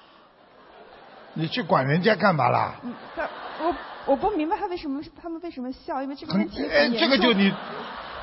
[1.34, 2.76] 你去管人家干嘛啦？
[2.84, 3.28] 嗯，但
[3.60, 7.00] 我我不明白他为什么他们为什么笑，因为这个问题很哎，严重。
[7.00, 7.52] 这个就你，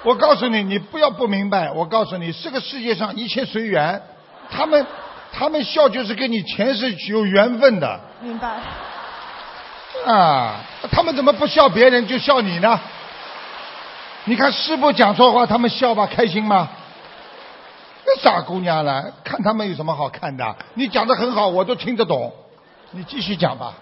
[0.05, 1.73] 我告诉你，你不要不明白。
[1.73, 4.01] 我告诉你，这个世界上一切随缘。
[4.51, 4.87] 他们
[5.37, 8.57] 他们笑就是跟你前世有缘分的明白。
[10.07, 10.61] 啊。
[10.93, 12.79] 他们怎么不笑别人就笑你呢？
[14.27, 16.69] 你看师傅讲错话，他们笑吧，开心吗？
[18.07, 20.57] 那傻姑娘了，看他们有什么好看的？
[20.75, 22.33] 你讲的很好，我都听得懂。
[22.93, 23.75] 你继续讲吧。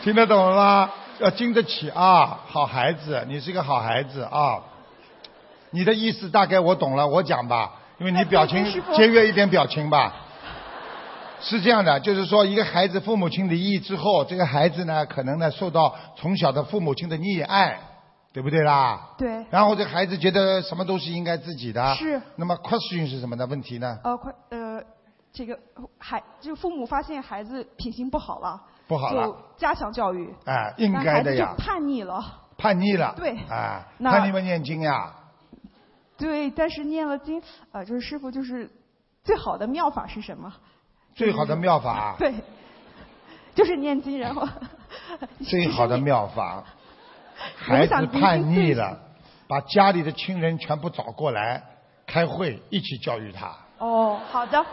[0.03, 0.91] 听得懂了吗？
[1.19, 4.59] 要经得起啊，好孩子，你是个好孩子啊。
[5.71, 8.65] 你的意思大概我懂了，我讲吧，因为你表情
[8.95, 10.13] 节约一点表情吧。
[11.41, 17.79] 是这样的，就是说，一个孩子父母亲离异之后，这个孩子呢，可能呢受到从小的父母亲的溺爱，
[18.33, 19.11] 对不对啦？
[19.17, 19.47] 对。
[19.49, 21.95] 然后这孩子觉得什么都是应该自己的。
[21.95, 22.21] 是。
[22.35, 23.47] 那么 question 是什么的？
[23.47, 23.99] 问题呢？
[24.03, 24.83] 呃，快呃，
[25.33, 25.57] 这个
[25.97, 30.35] 孩就父母发现孩子品行不好了，不好了就加强教育。
[30.45, 31.65] 哎，应该的呀孩子就。
[31.65, 32.25] 叛逆了。
[32.57, 33.15] 叛逆了。
[33.17, 35.15] 对哎，那叛逆不念经呀。
[36.19, 37.41] 对，但是念了经，
[37.73, 38.69] 呃，就是师傅就是
[39.25, 40.53] 最好的妙法是什么？
[41.15, 42.17] 最好的妙法。
[42.21, 42.35] 对，
[43.55, 44.47] 就是念经，然后
[45.49, 46.65] 最好的妙法，
[47.57, 49.01] 孩子叛逆了，
[49.47, 51.63] 把家里的亲人全部找过来
[52.07, 53.57] 开会，一起教育他。
[53.79, 54.65] 哦，好的，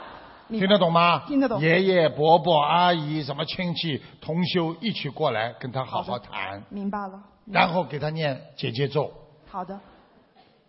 [0.49, 1.23] 听得懂吗？
[1.27, 7.21] 听得懂爷爷、伯伯、阿姨，什么亲戚、同修一起过来跟他好好谈，明白了。
[7.45, 9.11] 然后给他念姐姐咒，
[9.47, 9.79] 好的，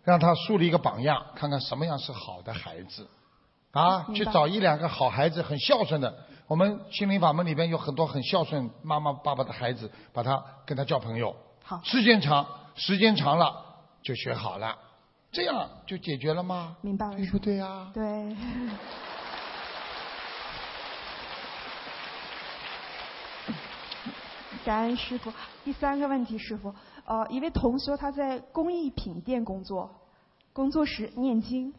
[0.07, 3.09] 让他树立一个榜样，看看什么样是好的孩子。
[3.73, 6.15] 啊，去找一两个好孩子，很孝顺的。
[6.47, 11.35] 我们心灵法门里边有很多很孝顺妈妈爸爸的孩子，把他跟他交朋友。
[11.65, 12.47] 好，时间长，
[12.77, 13.53] 时间长了
[14.01, 14.79] 就学好了，
[15.33, 16.77] 这样就解决了吗？
[16.83, 17.17] 明白了。
[17.17, 17.91] 对不对啊？
[17.93, 18.03] 对。
[24.65, 25.33] 感恩师傅。
[25.65, 26.75] 第三个问题，师傅，
[27.07, 29.89] 呃，一位同修他在工艺品店工作，
[30.53, 31.73] 工作时念经，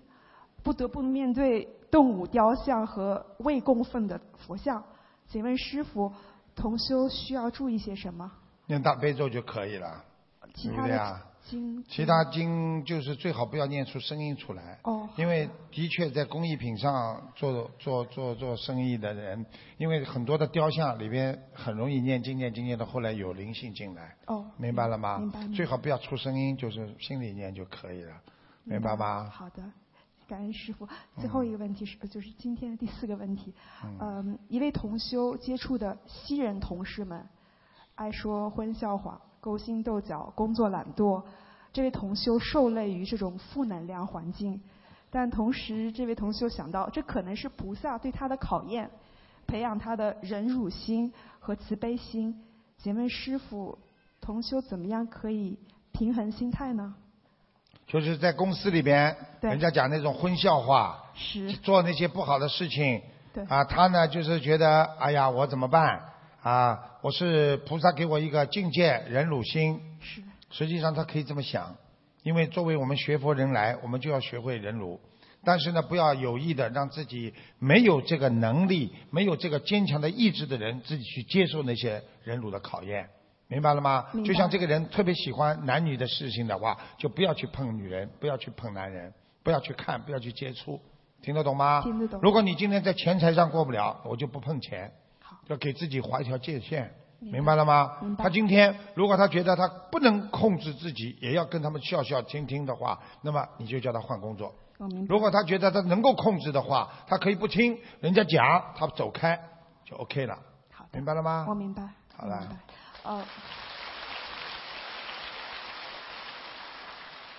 [0.64, 4.82] 不得不面对动物雕像和未供奉的佛像，
[5.28, 6.14] 请问师傅，
[6.56, 8.32] 同修需要注意些什么？
[8.68, 10.04] 念大悲咒就可以了，
[10.54, 11.27] 其他的对不对啊？
[11.50, 14.80] 经，其他经就是最好不要念出声音出来。
[14.84, 15.10] 哦。
[15.16, 19.45] 因为的确在工艺品上做做做做生意的人，
[19.78, 24.16] 因为很多的雕像里边很容易念经念经念到后来有灵性进来。
[24.28, 24.45] 哦。
[24.58, 25.20] 明白了吗？
[25.20, 28.14] 明白最好不要出声音，就是心里念就可以了，
[28.64, 29.30] 明白吗？
[29.32, 29.64] 好的，
[30.28, 30.88] 感恩师傅。
[31.20, 33.54] 最后一个问题是，就是今天的第四个问题。
[34.02, 37.26] 嗯、一位同修接触的西人同事们，
[37.95, 41.24] 爱说荤笑话，勾心斗角，工作懒惰。
[41.74, 44.62] 这位同修受累于这种负能量环境，
[45.12, 48.90] 但同时，这位同修想到，这可能是菩萨对他的考验，
[49.46, 52.44] 培养他的忍辱心和慈悲心。
[52.78, 53.78] 请问师傅，
[54.20, 55.60] 同修怎么样可以
[55.92, 56.96] 平衡心态呢？
[57.86, 63.02] 就是在公司里边，对人家讲那种荤笑话，是做那些不好的事情，
[63.34, 66.02] 对啊，他呢就是觉得，哎呀，我怎么办？
[66.48, 69.82] 啊，我是菩萨给我一个境界，忍辱心。
[70.00, 70.22] 是。
[70.50, 71.76] 实际上他可以这么想，
[72.24, 74.98] 因为作为我们学佛人来，我们就要学会忍辱。
[75.43, 83.10] 但是呢，不要有意的让自己没有这个能力、没有这个坚强的意志的人，自己去接受那些忍辱的考验，
[83.50, 84.06] 明白了吗？
[84.24, 90.80] 就像这个人特别喜欢男女的事情的话，就不要去碰女人，不要去碰男人，不要去看，不要去接触，
[91.22, 91.82] 听得懂吗？
[91.82, 94.93] 听得懂如果你今天在钱财上过不了，我就不碰钱，
[95.48, 96.93] 要给自己划一条界限。
[97.20, 97.98] 明白了吗？
[98.20, 104.54] 他今天如果他觉得他不能控制自己，也要跟他们笑笑听听的话，那么你就叫他换工作。
[105.10, 109.39] 如果他觉得他能够控制的话，他可以不听人家讲，他走开
[109.84, 110.38] 就 OK 了。
[110.72, 111.48] 好明白了吗？
[111.50, 111.89] 我明白。
[112.16, 112.48] 好了。
[113.04, 113.26] 呃，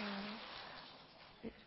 [0.00, 0.06] 嗯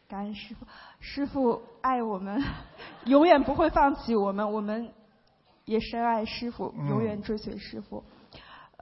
[0.10, 0.68] 感恩师傅，
[1.00, 2.44] 师傅爱我们，
[3.06, 4.92] 永远不会放弃我们，我们
[5.72, 8.04] 也深爱师傅，嗯永远追随师傅。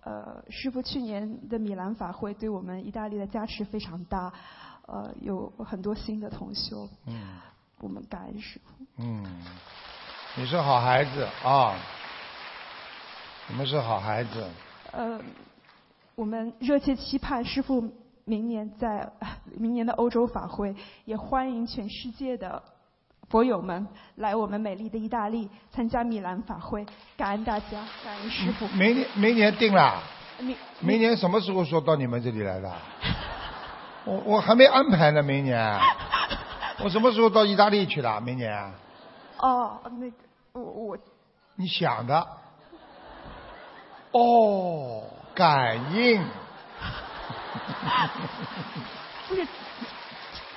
[0.01, 4.33] 呃，师傅去年的米兰法会对我们意大利的加持非常大。
[4.87, 7.37] 呃有很多新的同修，嗯
[7.79, 8.83] 我们感恩师傅。
[8.97, 9.23] 嗯，
[10.35, 11.77] 你是好孩子啊，
[13.49, 14.49] 我们是好孩子。
[14.91, 15.21] 呃，
[16.15, 17.87] 我们热切期盼师傅
[18.25, 19.07] 明年在
[19.55, 20.75] 明年的欧洲法会，
[21.05, 22.63] 也欢迎全世界的
[23.29, 28.67] 佛友们来我们美丽的意大利参加米兰法会，感恩大家，感恩师傅。
[28.69, 30.01] 明年明年定了，
[30.39, 32.71] 明明年什么时候说到你们这里来的？
[34.05, 35.79] 我我还没安排呢，明年。
[36.81, 38.21] 我什么时候到意大利去的？
[38.21, 38.73] 明年？
[39.37, 40.15] 哦，那个
[40.53, 40.97] 我我
[41.55, 42.27] 你想的？
[44.11, 45.03] 哦，
[45.35, 46.23] 感应。
[49.29, 49.47] 不是，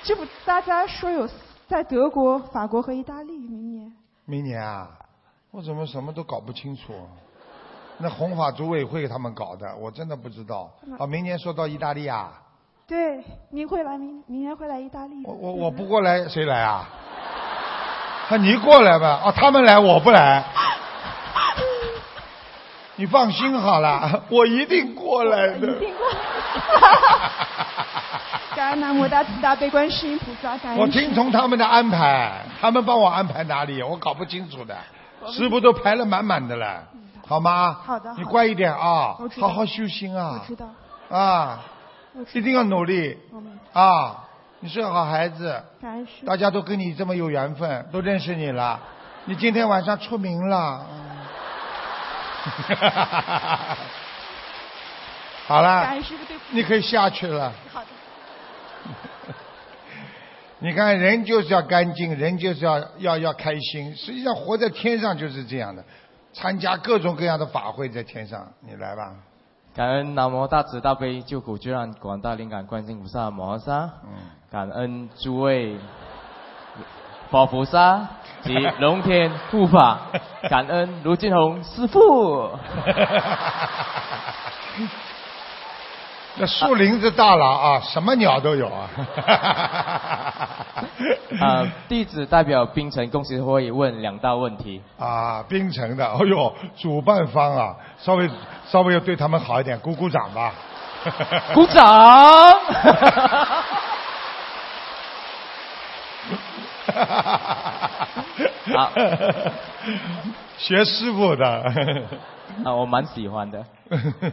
[0.03, 1.29] 这不大家说有
[1.73, 3.91] 在德国、法国和意大利明年。
[4.25, 4.87] 明年啊，
[5.49, 6.93] 我怎么什么都搞不清楚？
[7.97, 10.69] 那红法组委会他们搞的，我真的不知道。
[10.99, 12.31] 哦，明年说到意大利啊，
[12.85, 15.23] 对，您会来明明年会来意大利？
[15.25, 16.87] 我我我不过来谁来啊？
[18.29, 19.07] 啊，你过来吧。
[19.25, 20.45] 啊，他们来我不来。
[22.97, 25.77] 你放心好了，我一定过来的。
[25.77, 26.19] 一定过来。
[28.55, 30.79] 感恩南无大慈大悲观世音菩萨，感恩。
[30.79, 34.75] 我听从他们的安排，他们帮我安排哪里，我搞不清楚的。
[35.31, 36.83] 师傅都排了满满的了，
[37.27, 37.77] 好吗？
[37.85, 38.13] 好的。
[38.17, 40.39] 你乖一点啊好好修心啊。
[40.41, 40.67] 我知道。
[41.09, 41.59] 啊，
[42.33, 43.17] 一定要努力
[43.73, 44.19] 啊！
[44.59, 48.79] 你是个好孩子，感恩大家都跟你这么有缘分，都认识你了。
[49.25, 50.85] 你今天晚上出名了。
[56.03, 57.51] 师傅对不起，你可以下去了。
[57.71, 57.87] 好的。
[60.59, 63.93] 你看，人就是要干净，人就是要要要开心。
[63.95, 65.83] 实际上，活在天上就是这样的，
[66.31, 69.13] 参加各种各样的法会，在天上，你来吧。
[69.75, 73.89] 感恩南无大慈大悲救苦救难广大灵感观世音菩萨摩诃萨，
[74.49, 75.77] 感恩诸位
[77.29, 78.07] 佛菩萨
[78.43, 79.99] 及龙天护法，
[80.49, 82.51] 感恩卢金红师傅。
[86.35, 88.89] 那树林子大了啊，什么鸟都有啊。
[91.39, 94.81] 啊，弟子代表冰城公司会问两道问题。
[94.97, 98.29] 啊，冰城的，哎呦，主办方啊，稍微
[98.67, 100.51] 稍微要对他们好一点，鼓鼓掌吧。
[101.53, 101.85] 鼓掌。
[108.73, 108.89] 好，
[110.63, 111.45] 学师傅的。
[112.63, 113.65] 啊，我蛮喜欢的。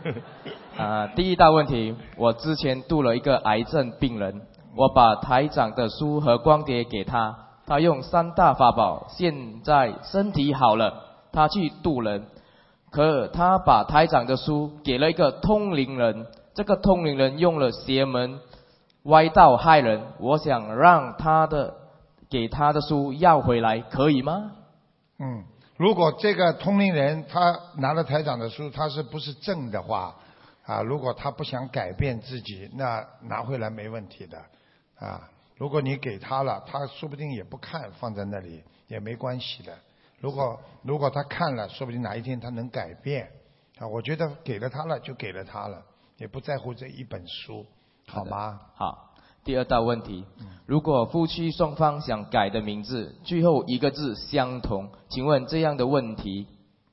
[0.79, 4.43] 啊，第一大问题，我之前度了一个癌症病人，
[4.77, 10.95] 我把台长的书和光碟给他，他用三大法宝，现在身体好了，
[11.33, 12.25] 他去度人，
[12.93, 18.39] 可他把台长的书给了一个通灵人，这个通灵人用了邪门
[19.05, 21.75] 歪道害人，我想让他的
[22.31, 24.53] 给他的书要回来，可以吗？
[25.19, 25.45] 嗯，
[25.81, 30.15] 如果这个通灵人他拿了台长的书，他是不是正的话，
[30.67, 34.39] 啊，如果他不想改变自己，那拿回来没问题的，
[34.99, 35.27] 啊，
[35.57, 39.75] 如果你给他了，他说不定也不看，放在那里也没关系的。
[40.19, 43.31] 如果如果他看了，说不定哪一天他能改变，
[43.79, 45.83] 啊，我觉得给了他了就给了他了，
[46.19, 47.65] 也不在乎这一本书，
[48.07, 48.61] 好吗？
[48.75, 49.10] 好。
[49.45, 50.25] 第二道问题，
[50.67, 56.47] 如果夫妻双方想改的名字最后一个字相同，请问这样的问题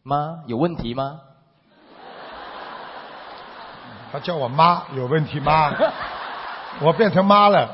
[0.03, 0.43] 吗？
[0.47, 1.19] 有问题吗？
[4.11, 5.73] 他叫我妈，有问题吗？
[6.81, 7.69] 我变成妈了。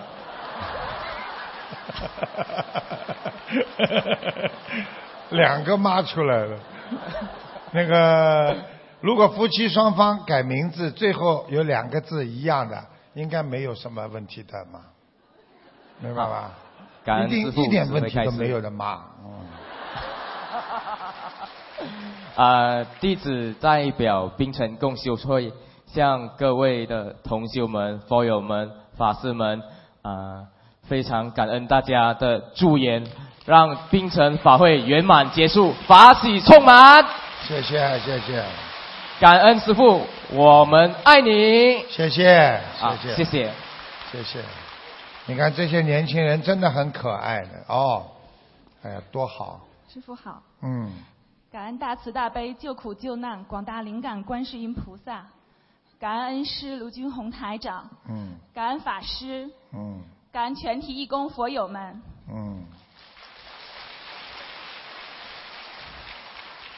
[5.30, 6.58] 两个妈出来了。
[7.72, 8.56] 那个，
[9.02, 12.84] 如果夫妻双方改名字，最后有两个字一样的，
[13.14, 14.82] 应该没有什么问题的嘛，
[16.00, 16.52] 明白吧？
[17.06, 19.02] 感恩一定一点问题都没有的嘛。
[19.26, 19.40] 嗯
[22.36, 25.52] 啊、弟子代表冰城共修会
[25.86, 29.62] 向各位的同修们、佛友们、法师们
[30.02, 30.46] 啊、
[30.88, 33.06] 非常感恩大家的助言，
[33.46, 37.06] 让冰城法会圆满结束，法喜充满。
[37.46, 38.44] 谢谢谢谢
[39.24, 40.02] 感恩师傅，
[40.34, 41.82] 我们爱你。
[41.90, 43.16] 谢谢啊谢谢。
[43.16, 43.54] 谢谢。
[44.12, 44.44] 谢谢。
[45.28, 48.06] 你看这些年轻人真的很可爱的哦，
[48.84, 50.92] 哎呀，多好，师傅好，嗯，
[51.50, 55.26] 感恩大慈大悲救苦救难广大灵感观世音菩萨，
[55.98, 58.32] 感恩恩师卢军宏台长，嗯。
[58.54, 60.02] 感恩法师，嗯。
[60.34, 62.02] 感恩全体义工佛友们。
[62.30, 62.62] 嗯，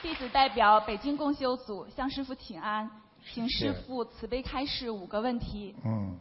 [0.06, 2.88] 弟子代表北京共修组向师傅请安，
[3.34, 5.76] 请师是傅慈悲开示五个问题。
[5.84, 6.20] 嗯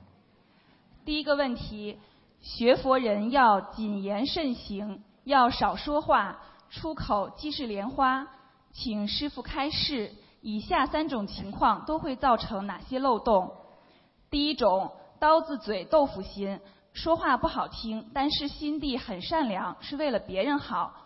[1.04, 1.98] 第一个问题，
[2.40, 8.26] 学佛人要谨言慎行，要少说话，出口即是莲花。
[8.72, 10.10] 请师傅开示，
[10.40, 13.52] 以下三种情况都会造成哪些漏洞？
[14.30, 16.58] 第一种，刀子嘴豆腐心，
[16.94, 21.03] 说话不好听，但是心地很善良，是为了别人好。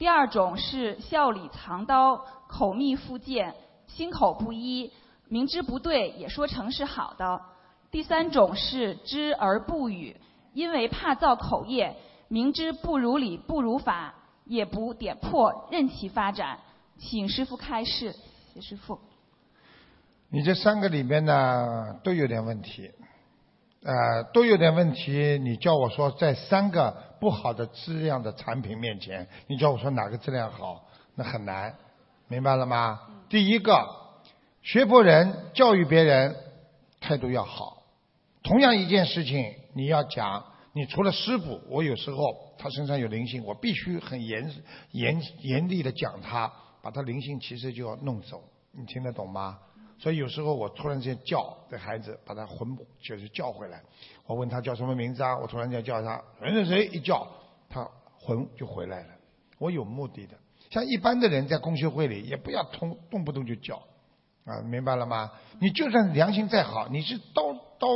[0.00, 3.54] 第二种是笑里藏刀，口蜜腹剑，
[3.86, 4.90] 心口不一，
[5.28, 7.42] 明知不对也说成是好的。
[7.90, 10.16] 第三种是知而不语，
[10.54, 11.94] 因为怕造口业，
[12.28, 14.14] 明知不如理不如法，
[14.46, 16.58] 也不点破，任其发展。
[16.96, 18.14] 请师傅开示，
[18.54, 18.98] 谢师傅。
[20.30, 22.90] 你这三个里面呢，都有点问题，
[23.82, 25.38] 呃，都有点问题。
[25.42, 31.76] 你叫我说，在三个不好的质量的产品面前，你叫我说哪个质量好，那很难，
[32.28, 33.00] 明白了吗？
[33.28, 33.86] 第一个，
[34.62, 36.34] 学佛人教育别人
[37.00, 37.82] 态度要好。
[38.42, 44.50] 同样一件事情，你要讲，你除了师傅，我有时候他身上有灵性，我必须很严
[44.92, 46.50] 严严厉的讲他。
[46.82, 48.42] 把他灵性其实就要弄走，
[48.72, 49.58] 你听得懂吗？
[50.00, 53.82] 所以有时候我突然间叫这孩子，把他魂就是叫回来。
[54.24, 55.36] 我问他叫什么名字啊？
[55.36, 57.26] 我突然间叫他谁谁谁，一叫
[57.68, 57.86] 他
[58.18, 59.08] 魂就回来了。
[59.58, 60.34] 我有目的的。
[60.70, 63.76] 像一般的人在公学会里也不要通动不动就叫
[64.46, 65.30] 啊，明白了吗？
[65.60, 67.88] 你就算良心再好，你是刀刀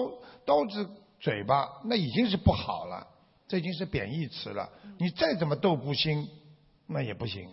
[0.44, 0.86] 刀子
[1.18, 3.06] 嘴巴，那已经是不好了，
[3.48, 4.68] 这已经是贬义词了。
[4.98, 6.28] 你再怎么斗不心，
[6.86, 7.48] 那也不行，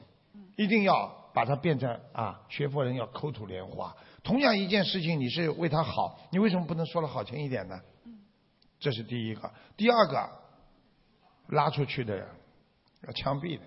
[0.58, 1.22] 一定要。
[1.34, 3.96] 把它变成啊，学佛人要口吐莲花。
[4.24, 7.80] 同样一件事情，你是为他好，你为什么不能说的好听一点呢？
[8.80, 9.52] 这是第一个。
[9.76, 10.30] 第二个，
[11.48, 12.28] 拉出去的人
[13.08, 13.64] 要枪毙的，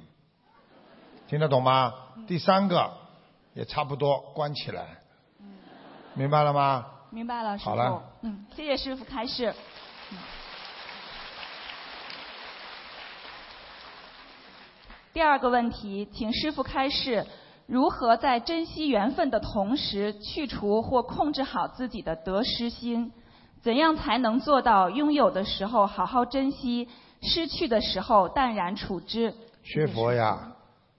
[1.27, 1.93] 听得懂吗？
[2.27, 2.93] 第三个
[3.55, 4.99] 也差不多关起来，
[6.15, 6.87] 明白了吗？
[7.11, 7.71] 明白了，师傅。
[7.71, 9.55] 好了，嗯，谢谢师傅开示。
[15.13, 17.25] 第二个问题，请师傅开示。
[17.67, 23.11] 如何在珍惜缘分的同时，去除或控制好自己的得失心？
[23.63, 26.87] 怎样才能做到拥有的时候好好珍惜，
[27.23, 29.35] 失去的时候淡然处之？
[29.63, 30.53] 学佛呀，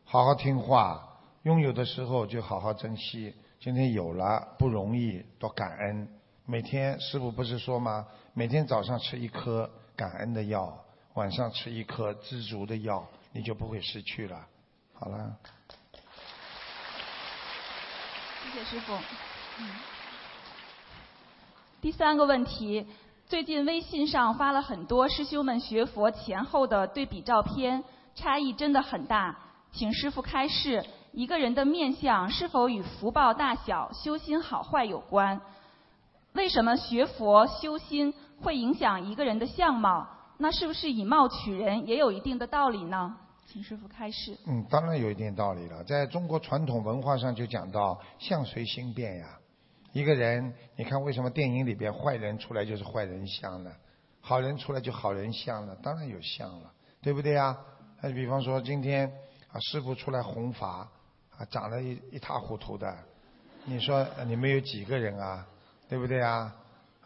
[0.03, 0.99] 好好听话，
[1.43, 3.36] 拥有的时候就好好珍惜。
[3.59, 6.07] 今天有了不容易，多感恩。
[6.47, 8.07] 每天师傅不是说吗？
[8.34, 10.76] 每天早上吃一颗感恩的药，
[11.13, 14.47] 晚上吃一颗知足的药，你就不会失去了。
[14.93, 15.36] 好了。
[18.55, 18.93] 谢师傅。
[21.81, 22.87] 第三个问题，
[23.27, 27.83] 最近微信上发了很多师兄们学佛前后的对比照片，
[28.15, 29.35] 差异真的很大。
[29.73, 35.41] 请师傅开示，一个人的面相是否与福报大小、修心好坏有关？
[36.31, 40.07] 为什么学佛修心会影响一个人的相貌？
[40.37, 43.17] 那是不是以貌取人也有一定的道理呢？
[43.55, 44.37] 请师傅开示。
[44.47, 45.81] 嗯，当然有一定道理了。
[45.85, 49.39] 在中国传统文化上就讲到相随心变呀。
[49.93, 53.71] 一个人，你看为什么电影里边坏人出来就是坏人相呢？
[54.19, 55.73] 好人出来就好人相了？
[55.77, 57.57] 当然有相了，对不对呀？
[58.01, 59.09] 那比方说今天
[59.49, 60.89] 啊，师傅出来弘法
[61.37, 62.93] 啊，长得一一塌糊涂的，
[63.63, 65.47] 你说你们有几个人啊？
[65.87, 66.53] 对不对啊？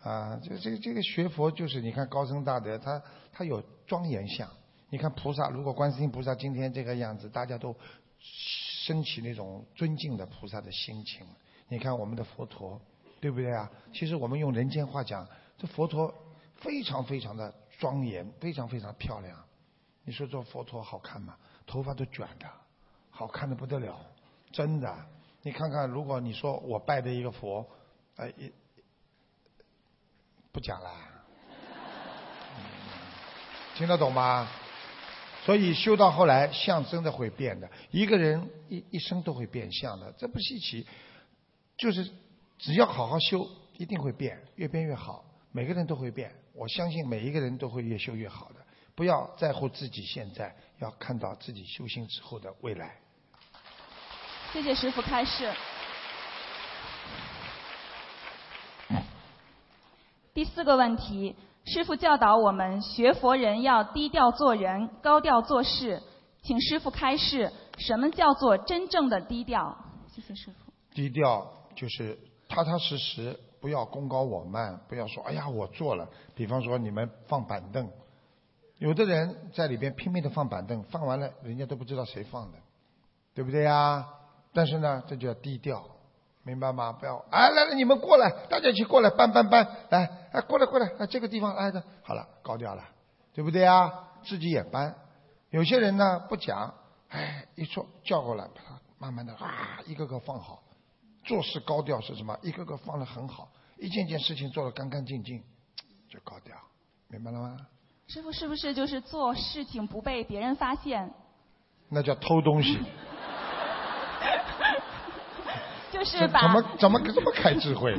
[0.01, 2.99] 啊，这这个这个学佛就是你看高僧大德，他
[3.31, 4.49] 他有庄严相。
[4.89, 7.75] 你看菩萨，如果观世音菩萨今天这个样子，大家都
[8.19, 11.25] 升起那种尊敬的菩萨的心情。
[11.67, 12.81] 你看我们的佛陀，
[13.21, 13.69] 对不对啊？
[13.93, 15.27] 其实我们用人间话讲，
[15.57, 16.13] 这佛陀
[16.55, 19.37] 非常非常的庄严，非常非常漂亮。
[20.03, 21.37] 你说这佛陀好看吗？
[21.67, 22.47] 头发都卷的，
[23.11, 23.95] 好看的不得了，
[24.51, 24.91] 真的。
[25.43, 27.63] 你看看，如果你说我拜的一个佛，
[28.15, 28.33] 哎，
[30.51, 30.91] 不讲了，
[33.75, 34.47] 听得懂吗？
[35.49, 37.67] 所以修到后来，相真的会变的。
[37.89, 40.85] 一个人一一生都会变相的，这不稀奇。
[41.75, 42.07] 就是
[42.59, 45.25] 只要好好修，一定会变，越变越好。
[45.51, 48.63] 每个人都会变，我相信每一个人都会越修越好的。
[48.93, 52.97] 不要在乎自己现在，要看到自己修行之后的未来。
[54.53, 55.51] 谢谢师傅开示。
[60.31, 61.35] 第四个问题。
[61.71, 66.01] 师傅教导我们，学佛人要低调做人，高调做事。
[66.41, 69.77] 请师傅开示，什么叫做真正的低调？
[70.07, 70.73] 谢谢师傅。
[70.95, 72.17] 低调就是
[72.47, 76.09] 踏踏实实，不要功高我慢，不要说哎呀我做了。
[76.33, 77.87] 比方说你们放板凳，
[78.79, 82.57] 有的人在里边拼命的放板凳，放完了人家都不知道谁放的，
[83.35, 84.07] 对不对呀？
[84.53, 85.85] 但是呢，这叫低调。
[86.49, 86.91] 明白吗？
[86.91, 92.83] 不要，哎，来来，你们过来，大家一起过来，搬搬搬，来，哎，过来过来，哎，这个地方挨着，好了，高调了，
[93.33, 93.91] 对不对啊？
[94.23, 94.95] 自己也搬。
[95.51, 96.73] 有些人呢不讲，
[97.09, 100.63] 哎，一说叫过来，把它慢慢的啊，一个个放好。
[101.23, 102.35] 做事高调是什么？
[102.41, 105.43] 一个个放的很好，一件件事情做的干干净净，
[106.09, 106.55] 就高调，
[107.09, 107.57] 明白了吗？
[108.07, 111.13] 师傅是不是就是做事情不被别人发现？
[111.89, 112.79] 那叫偷东西。
[115.99, 117.93] 就是把怎么怎么这么开智慧？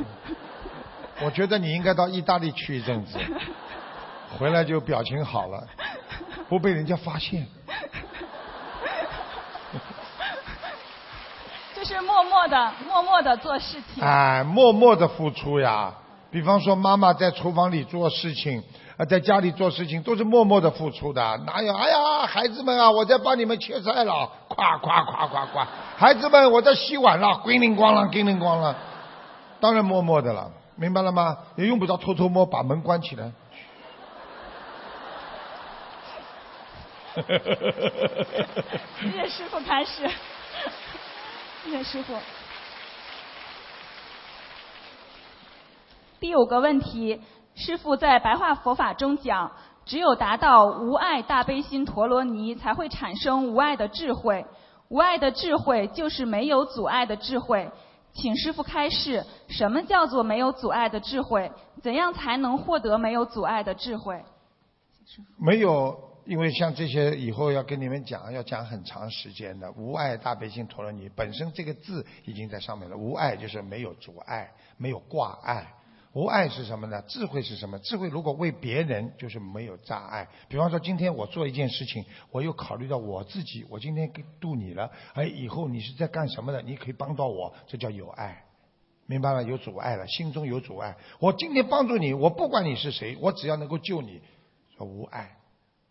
[1.21, 3.19] 我觉得你应该到意大利去一阵子，
[4.39, 5.67] 回来就表情好了，
[6.49, 7.47] 不被人家发现。
[11.75, 14.03] 就是默默的、默默的做事情。
[14.03, 15.93] 哎，默默的付出呀。
[16.31, 18.63] 比方说，妈妈在厨房里做事情，
[19.05, 21.21] 在家里做事情，都是默默的付出的。
[21.45, 21.75] 哪有？
[21.75, 25.67] 哎呀，孩子们啊，我在帮你们切菜了，夸夸夸夸夸。
[25.97, 28.75] 孩子们，我在洗碗了，叮铃咣啷，叮铃咣啷。
[29.59, 31.37] 当然默默的了，明白了吗？
[31.55, 33.31] 也用不着偷偷摸，把门关起来。
[39.01, 40.09] 谢谢师傅开始。
[41.63, 42.15] 谢谢师傅。
[46.19, 47.19] 第五个问题，
[47.55, 49.51] 师傅在白话佛法中讲，
[49.85, 54.45] 只有达到无爱大悲心陀罗尼，才会产生无爱的智慧。
[54.89, 57.69] 无爱的智慧就是没有阻碍的智慧。
[58.13, 61.51] 请师傅开示，什么叫做没有阻碍的智慧？
[61.81, 64.23] 怎样才能获得没有阻碍的智慧？
[65.37, 66.11] 没有。
[66.23, 69.71] 因为像这些以后要跟你们讲，要讲很长时间的。
[69.71, 72.95] 无爱大悲心陀罗尼本身这个字已经在上面了。
[72.95, 75.73] 无爱就是没有阻碍，没有挂碍。
[76.13, 77.01] 无爱是什么呢？
[77.07, 77.79] 智慧是什么？
[77.79, 80.27] 智慧如果为别人，就是没有障碍。
[80.49, 86.61] 比方说，今天我做一件事情，我又考虑到我自己，我今天度你了，哎，以后你是在干什么的？
[86.61, 88.43] 你可以帮到我，这叫有爱，
[89.05, 89.41] 明白了？
[89.43, 90.97] 有阻碍了，心中有阻碍。
[91.19, 94.21] 我今天帮助你，我不管你是谁，我只要能够救你，
[94.77, 95.37] 说无爱。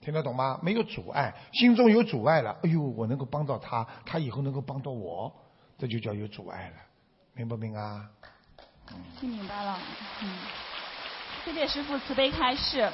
[0.03, 0.61] 听得懂吗？
[0.63, 2.59] 没有阻碍，心中有阻碍了。
[2.63, 5.33] 哎呦，我能够帮到他，他以后能够帮到我，
[5.79, 6.77] 这就叫有阻碍了，
[7.35, 8.11] 明不明啊？
[9.21, 9.79] 听明白了，
[10.23, 10.29] 嗯。
[11.45, 12.91] 谢谢师傅慈悲开示，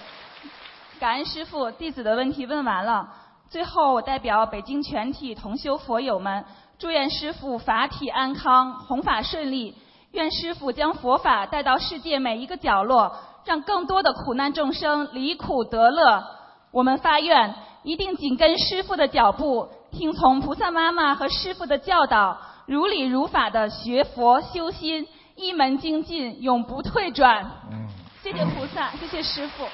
[1.01, 3.09] 感恩师傅，弟子的问题问完了。
[3.51, 6.45] 最后，我代表北京全体同修佛友们，
[6.79, 9.75] 祝愿师傅法体安康，弘法顺利。
[10.13, 16.25] 愿师傅将佛法带到世界每一个角落，让更多的苦难众生离苦得乐。
[16.71, 25.07] 我们发愿，一定紧跟师傅的脚步，听从菩萨妈妈和师傅的教导，如理如法的学佛修心，
[25.37, 27.45] 一门精进，永不退转。
[27.71, 27.89] 嗯。
[28.23, 29.65] 谢谢菩萨，谢谢师傅。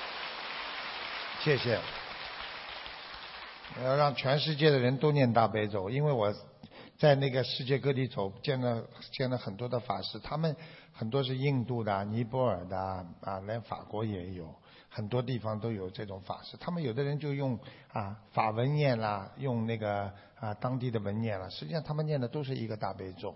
[1.41, 1.81] 谢谢。
[3.81, 6.31] 我要让全世界的人都念大悲咒，因为我
[6.99, 10.55] 在那个世界各地走，见了见了很多的法师，他们
[10.93, 12.79] 很多是印度的、尼泊尔的
[13.23, 14.55] 啊，连法国也有。
[14.91, 17.59] 很多地方都有这种法师，他们有的人就用
[17.95, 21.49] 啊法文念啦，用那个啊当地的文念啦。
[21.49, 23.35] 实际上他们念的都是一个大悲咒，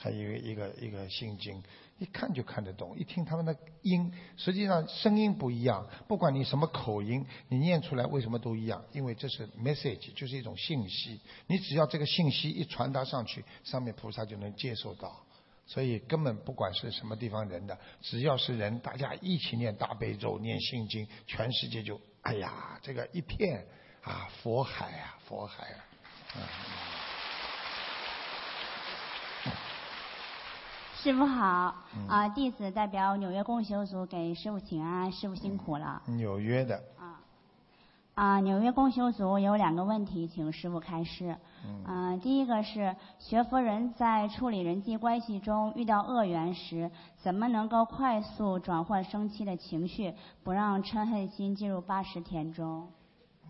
[0.00, 1.62] 还有一个一个心经，
[1.98, 2.96] 一看就看得懂。
[2.96, 8.84] 一听他们的音，实际上声音不一样，不管你什么口音，你念出来为什么都一样？
[8.92, 11.20] 因为这是 message，就是一种信息。
[11.48, 15.24] 你只要这个信息一传达上去，上面菩萨就能接受到。
[15.66, 23.66] 所以根本不管是什么地方人的，只要是人，大家一起念大悲咒、念心经，全世界就哎呀，这个一片
[24.02, 26.97] 啊佛海啊佛海啊。
[31.08, 31.74] 师傅好，
[32.06, 36.02] 啊，弟子代表纽约共修组给师傅请安，师傅辛苦了。
[36.04, 36.76] 纽约的。
[36.98, 37.18] 啊。
[38.14, 41.34] 啊，纽约共修组有两个问题，请师傅开示。
[41.86, 50.12] 嗯，第一个是学佛人在处理人际关系中遇到恶缘时，怎么能够快速转换生气的情绪，
[50.44, 52.86] 不让嗔恨心进入八十田中？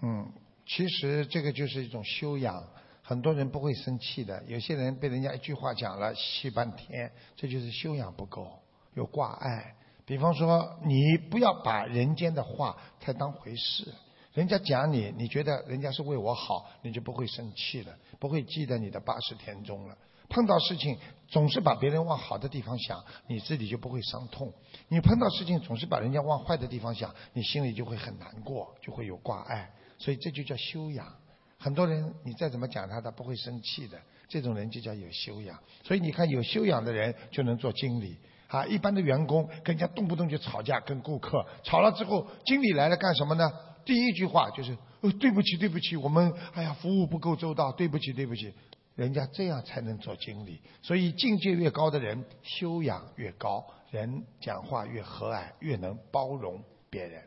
[0.02, 0.24] 嗯，
[0.64, 2.62] 其实这个就是一种修养。
[3.09, 8.46] 很多人不会生气的，有些人被人家一句话讲了气半天，这就是修养不够，
[8.92, 9.74] 有挂碍。
[10.04, 13.94] 比方说，你不要把人间的话太当回事。
[14.34, 19.96] 人家讲你，你觉得人家是为我好，你就不会生气了，不会记得你的八十天中了。
[20.28, 20.98] 碰到事情
[21.28, 24.52] 总是把别人往好的地方想，你自己就不会伤痛。
[24.88, 29.70] 你碰到事情总是把人家往坏的地方想，你心里就会很难过，就会有挂碍。
[29.96, 31.11] 所以这就叫修养。
[31.59, 33.98] 很多人你再怎么讲他，他不会生气的。
[34.28, 35.59] 这种人就叫有修养。
[35.82, 38.64] 所以你看，有修养的人就能做经理啊。
[38.66, 43.50] 一般的员工跟人家动不动就吵架，跟顾客吵了之后，经理来了干什么呢？
[43.84, 48.52] 第一句话就是哦对不起对不起我们哎呀服务不够周到对不起对不起，
[48.94, 50.61] 人家这样才能做经理。
[50.82, 57.22] 所以境界越高的人修养越高，人讲话越和蔼，越能包容别人。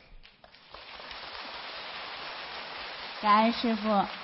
[3.22, 4.21] 感恩师傅。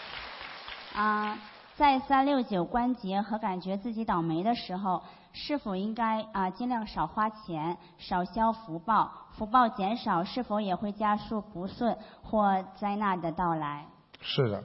[0.97, 1.37] 啊，
[1.75, 9.11] 在三六九关节和感觉自己倒霉的时候，是否应该啊尽量少花钱，少消福报？
[9.37, 13.85] 福报减少，是否也会加速不顺或灾难的到来？
[14.21, 14.63] 是的，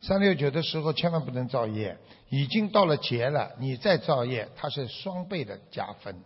[0.00, 1.98] 三六九的时候千万不能造业，
[2.30, 6.16] 已经到了劫了，你再造业，它是双倍的加分。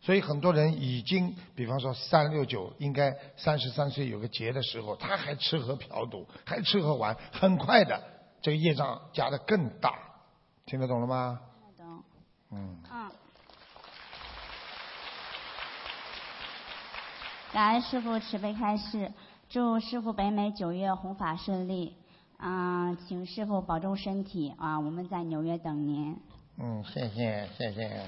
[0.00, 8.02] 所以很多人已经，比方说三六九应该三十三岁有个劫的时候，他还吃喝嫖赌，还吃喝玩，很快的
[8.48, 9.92] 这个业障加的更大，
[10.64, 11.38] 听得懂了吗？
[11.60, 12.02] 听得懂。
[12.50, 12.78] 嗯。
[12.90, 13.10] 嗯。
[17.52, 19.12] 感恩师傅慈悲开示，
[19.50, 21.94] 祝师傅北美九月弘法顺利。
[22.38, 24.80] 啊、请师傅保重身体啊！
[24.80, 26.18] 我们在纽约等您。
[26.56, 28.02] 嗯，谢谢谢谢。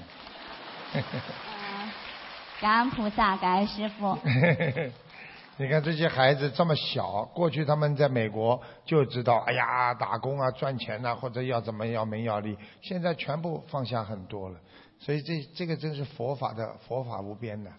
[2.59, 4.17] 感恩菩萨，感恩师傅。
[5.61, 14.59] 你看这些孩子这么小，过去他们在美国就知道，哎呀，打工啊，赚钱呐、或者要怎么要名要利，现在全部放下很多了。
[14.97, 17.69] 所以这这个真是佛法的佛法无边的。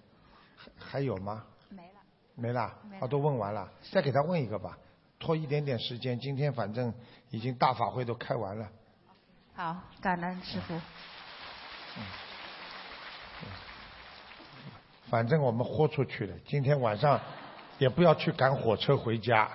[0.56, 1.42] 还还有吗？
[1.70, 1.88] 没了。
[2.36, 4.78] 没了没，了哦，都问完了，再给他问一个吧，
[5.18, 6.16] 拖一点点时间。
[6.20, 6.94] 今天反正
[7.30, 8.68] 已经大法会都开完了。
[9.56, 10.80] 好，感恩师傅。
[15.10, 17.20] 反正我们豁出去了，今天晚上
[17.78, 19.48] 也不要去赶火车回家，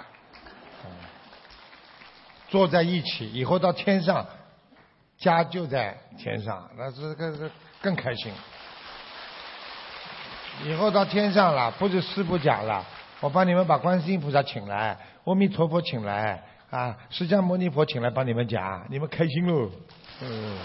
[2.49, 4.25] 坐在一起，以后到天上，
[5.17, 7.51] 家就在天上，那这个是
[7.81, 8.31] 更开心。
[10.65, 12.83] 以后到天上了，不是师傅讲了，
[13.19, 19.71] 我帮你们把观世音菩萨请来，阿弥陀佛请来，啊，释迦牟尼佛请来帮你们讲，你们开心喽，
[20.21, 20.57] 嗯。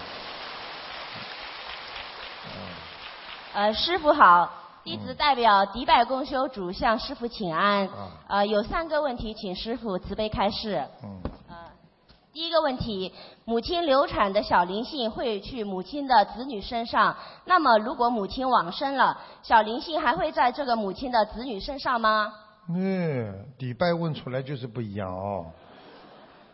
[3.55, 4.51] 呃，师傅好，
[4.85, 7.87] 弟子代表迪拜公修主向师傅请安。
[7.89, 10.85] 啊呃，有三个问题，请师傅慈悲开示。
[11.05, 11.21] 嗯。
[11.49, 11.57] 呃，
[12.33, 13.13] 第一个问题，
[13.45, 22.33] 母亲流产的小灵性会去母亲的子女身上，那么如果母亲往生了，小灵性还会在这个母亲的子女身上吗？
[22.69, 25.47] 嗯，迪拜问出来就是不一样哦。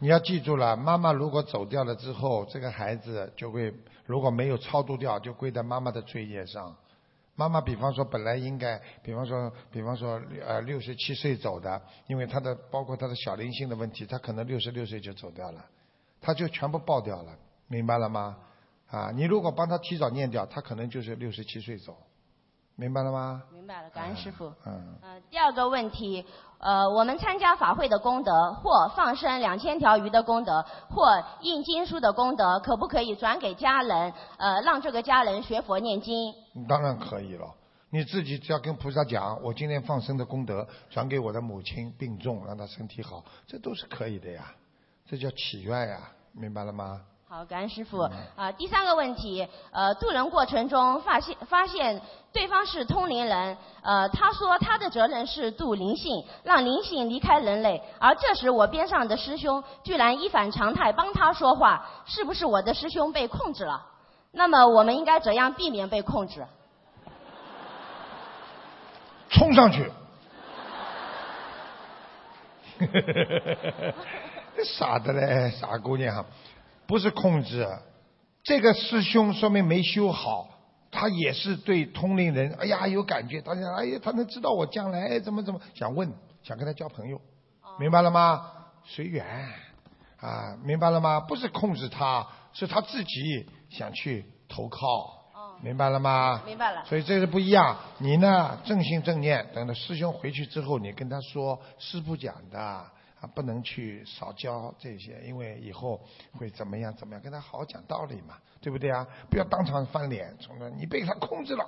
[0.01, 3.73] 你要记住了，妈妈如果走掉了之后，这个孩子就会
[4.05, 6.75] 如果没有超度掉，就归在妈妈的罪业上。
[7.39, 15.65] 妈妈比方说本来应该，比方说，比方说呃六十七岁走的，因为他的包括他的小灵性的问题，他可能六十六岁就走掉了，
[16.21, 18.37] 他就全部爆掉了，明白了吗？
[18.89, 21.97] 啊，你如果帮他提早念掉，他可能就是六十七岁走，
[22.81, 23.43] 明白了吗？
[23.51, 24.47] 明白了，感恩师傅。
[24.65, 24.97] 嗯。
[25.03, 26.25] 呃，第二个问题，
[26.59, 34.13] 呃，我们参加法会的功德，或放生两千条鱼的功德，或印经书的功德，可不可以转给家人？
[34.37, 36.33] 呃，让这个家人学佛念经？
[36.69, 37.53] 当然可以了。
[37.91, 44.55] 你自己只要跟菩萨讲，我今天放生的功德转给我的母亲病重，让她身体好，这都是可以的呀。
[45.05, 45.99] 这叫祈愿呀，
[46.33, 47.01] 明白了吗？
[47.31, 48.01] 好，感恩师傅。
[48.37, 52.01] 啊、第三个问题，呃，渡人过程中发现发现
[52.33, 63.85] 对方是通灵人，呃，他说他的责任是渡灵性，让灵性离开人类，而这时我边上的师兄居然一反常态帮他说话，是不是我的师兄被控制了？
[64.33, 66.47] 那么我们应该怎样避免被控制？
[69.29, 69.93] 冲上去！
[74.65, 76.25] 傻的嘞，傻姑娘，
[76.89, 77.69] 不是控制，
[78.43, 80.49] 这个师兄说明没修好，
[80.91, 86.11] 他也是对通灵人，哎呀有感觉，他想，哎呀，他能知道我将来怎么怎么，想问，
[86.43, 87.21] 想跟他交朋友，
[87.79, 88.51] 明白了吗？
[88.87, 89.27] 随缘
[90.19, 91.21] 啊，明白了吗？
[91.21, 94.81] 不是控制他，是他自己想去投靠，
[95.63, 96.43] 明白了吗？
[96.47, 96.87] 明白了。
[96.87, 97.77] 所以这是不一样。
[97.99, 102.87] 你呢，正心正念，等到师兄回去之后，你跟他说师傅讲的
[103.21, 106.01] 啊，不能去少教这些，因为以后
[106.39, 109.07] 会怎么样怎么样，跟他好好讲道理嘛，对不对啊？
[109.31, 111.65] 不要当场翻脸，从那你被他控制了，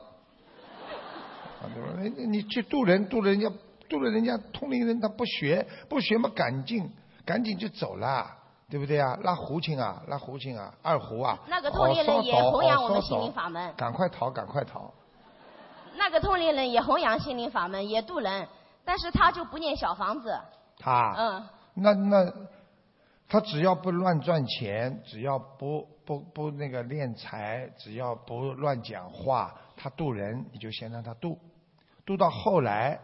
[1.63, 1.89] 啊，对吧？
[2.17, 3.51] 你你去渡人，渡人家，
[3.89, 6.91] 渡了人家通灵人，他不学，不学嘛，赶紧
[7.25, 8.37] 赶紧就走了。
[8.71, 9.19] 对不对啊？
[9.25, 11.37] 拉胡琴啊，拉胡琴啊，二胡啊。
[11.49, 13.75] 那个通灵人也弘扬我们心灵法门。
[13.77, 14.89] 赶快逃，赶快逃！
[15.97, 18.47] 那个通灵人也弘扬心灵法门，也渡人，
[18.85, 20.39] 但是他就不念小房子。
[20.81, 21.15] 他。
[21.17, 21.49] 嗯。
[21.75, 22.35] 那那，
[23.29, 31.39] 他只要不乱赚钱，只要不不不那个敛财，只要不乱讲话，他渡人你就先让他渡，
[32.05, 32.99] 渡到后来。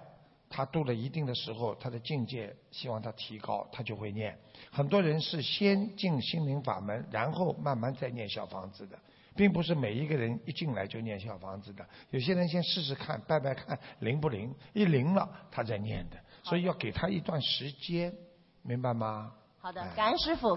[0.49, 4.39] 他渡了一定的时候，他的境界希望他提高，他就会念。
[4.71, 8.97] 很多人是先进心灵法门，然后慢慢再念小房子的，
[9.35, 11.85] 并不是每一个人一进来就念小房子的。
[12.11, 16.17] 有些人先试试看，拜拜看灵不灵，一灵了他再念的，
[16.49, 18.15] 所以要给他一段时间，
[18.63, 19.33] 明白吗？
[19.59, 20.57] 好的哎，感恩师傅。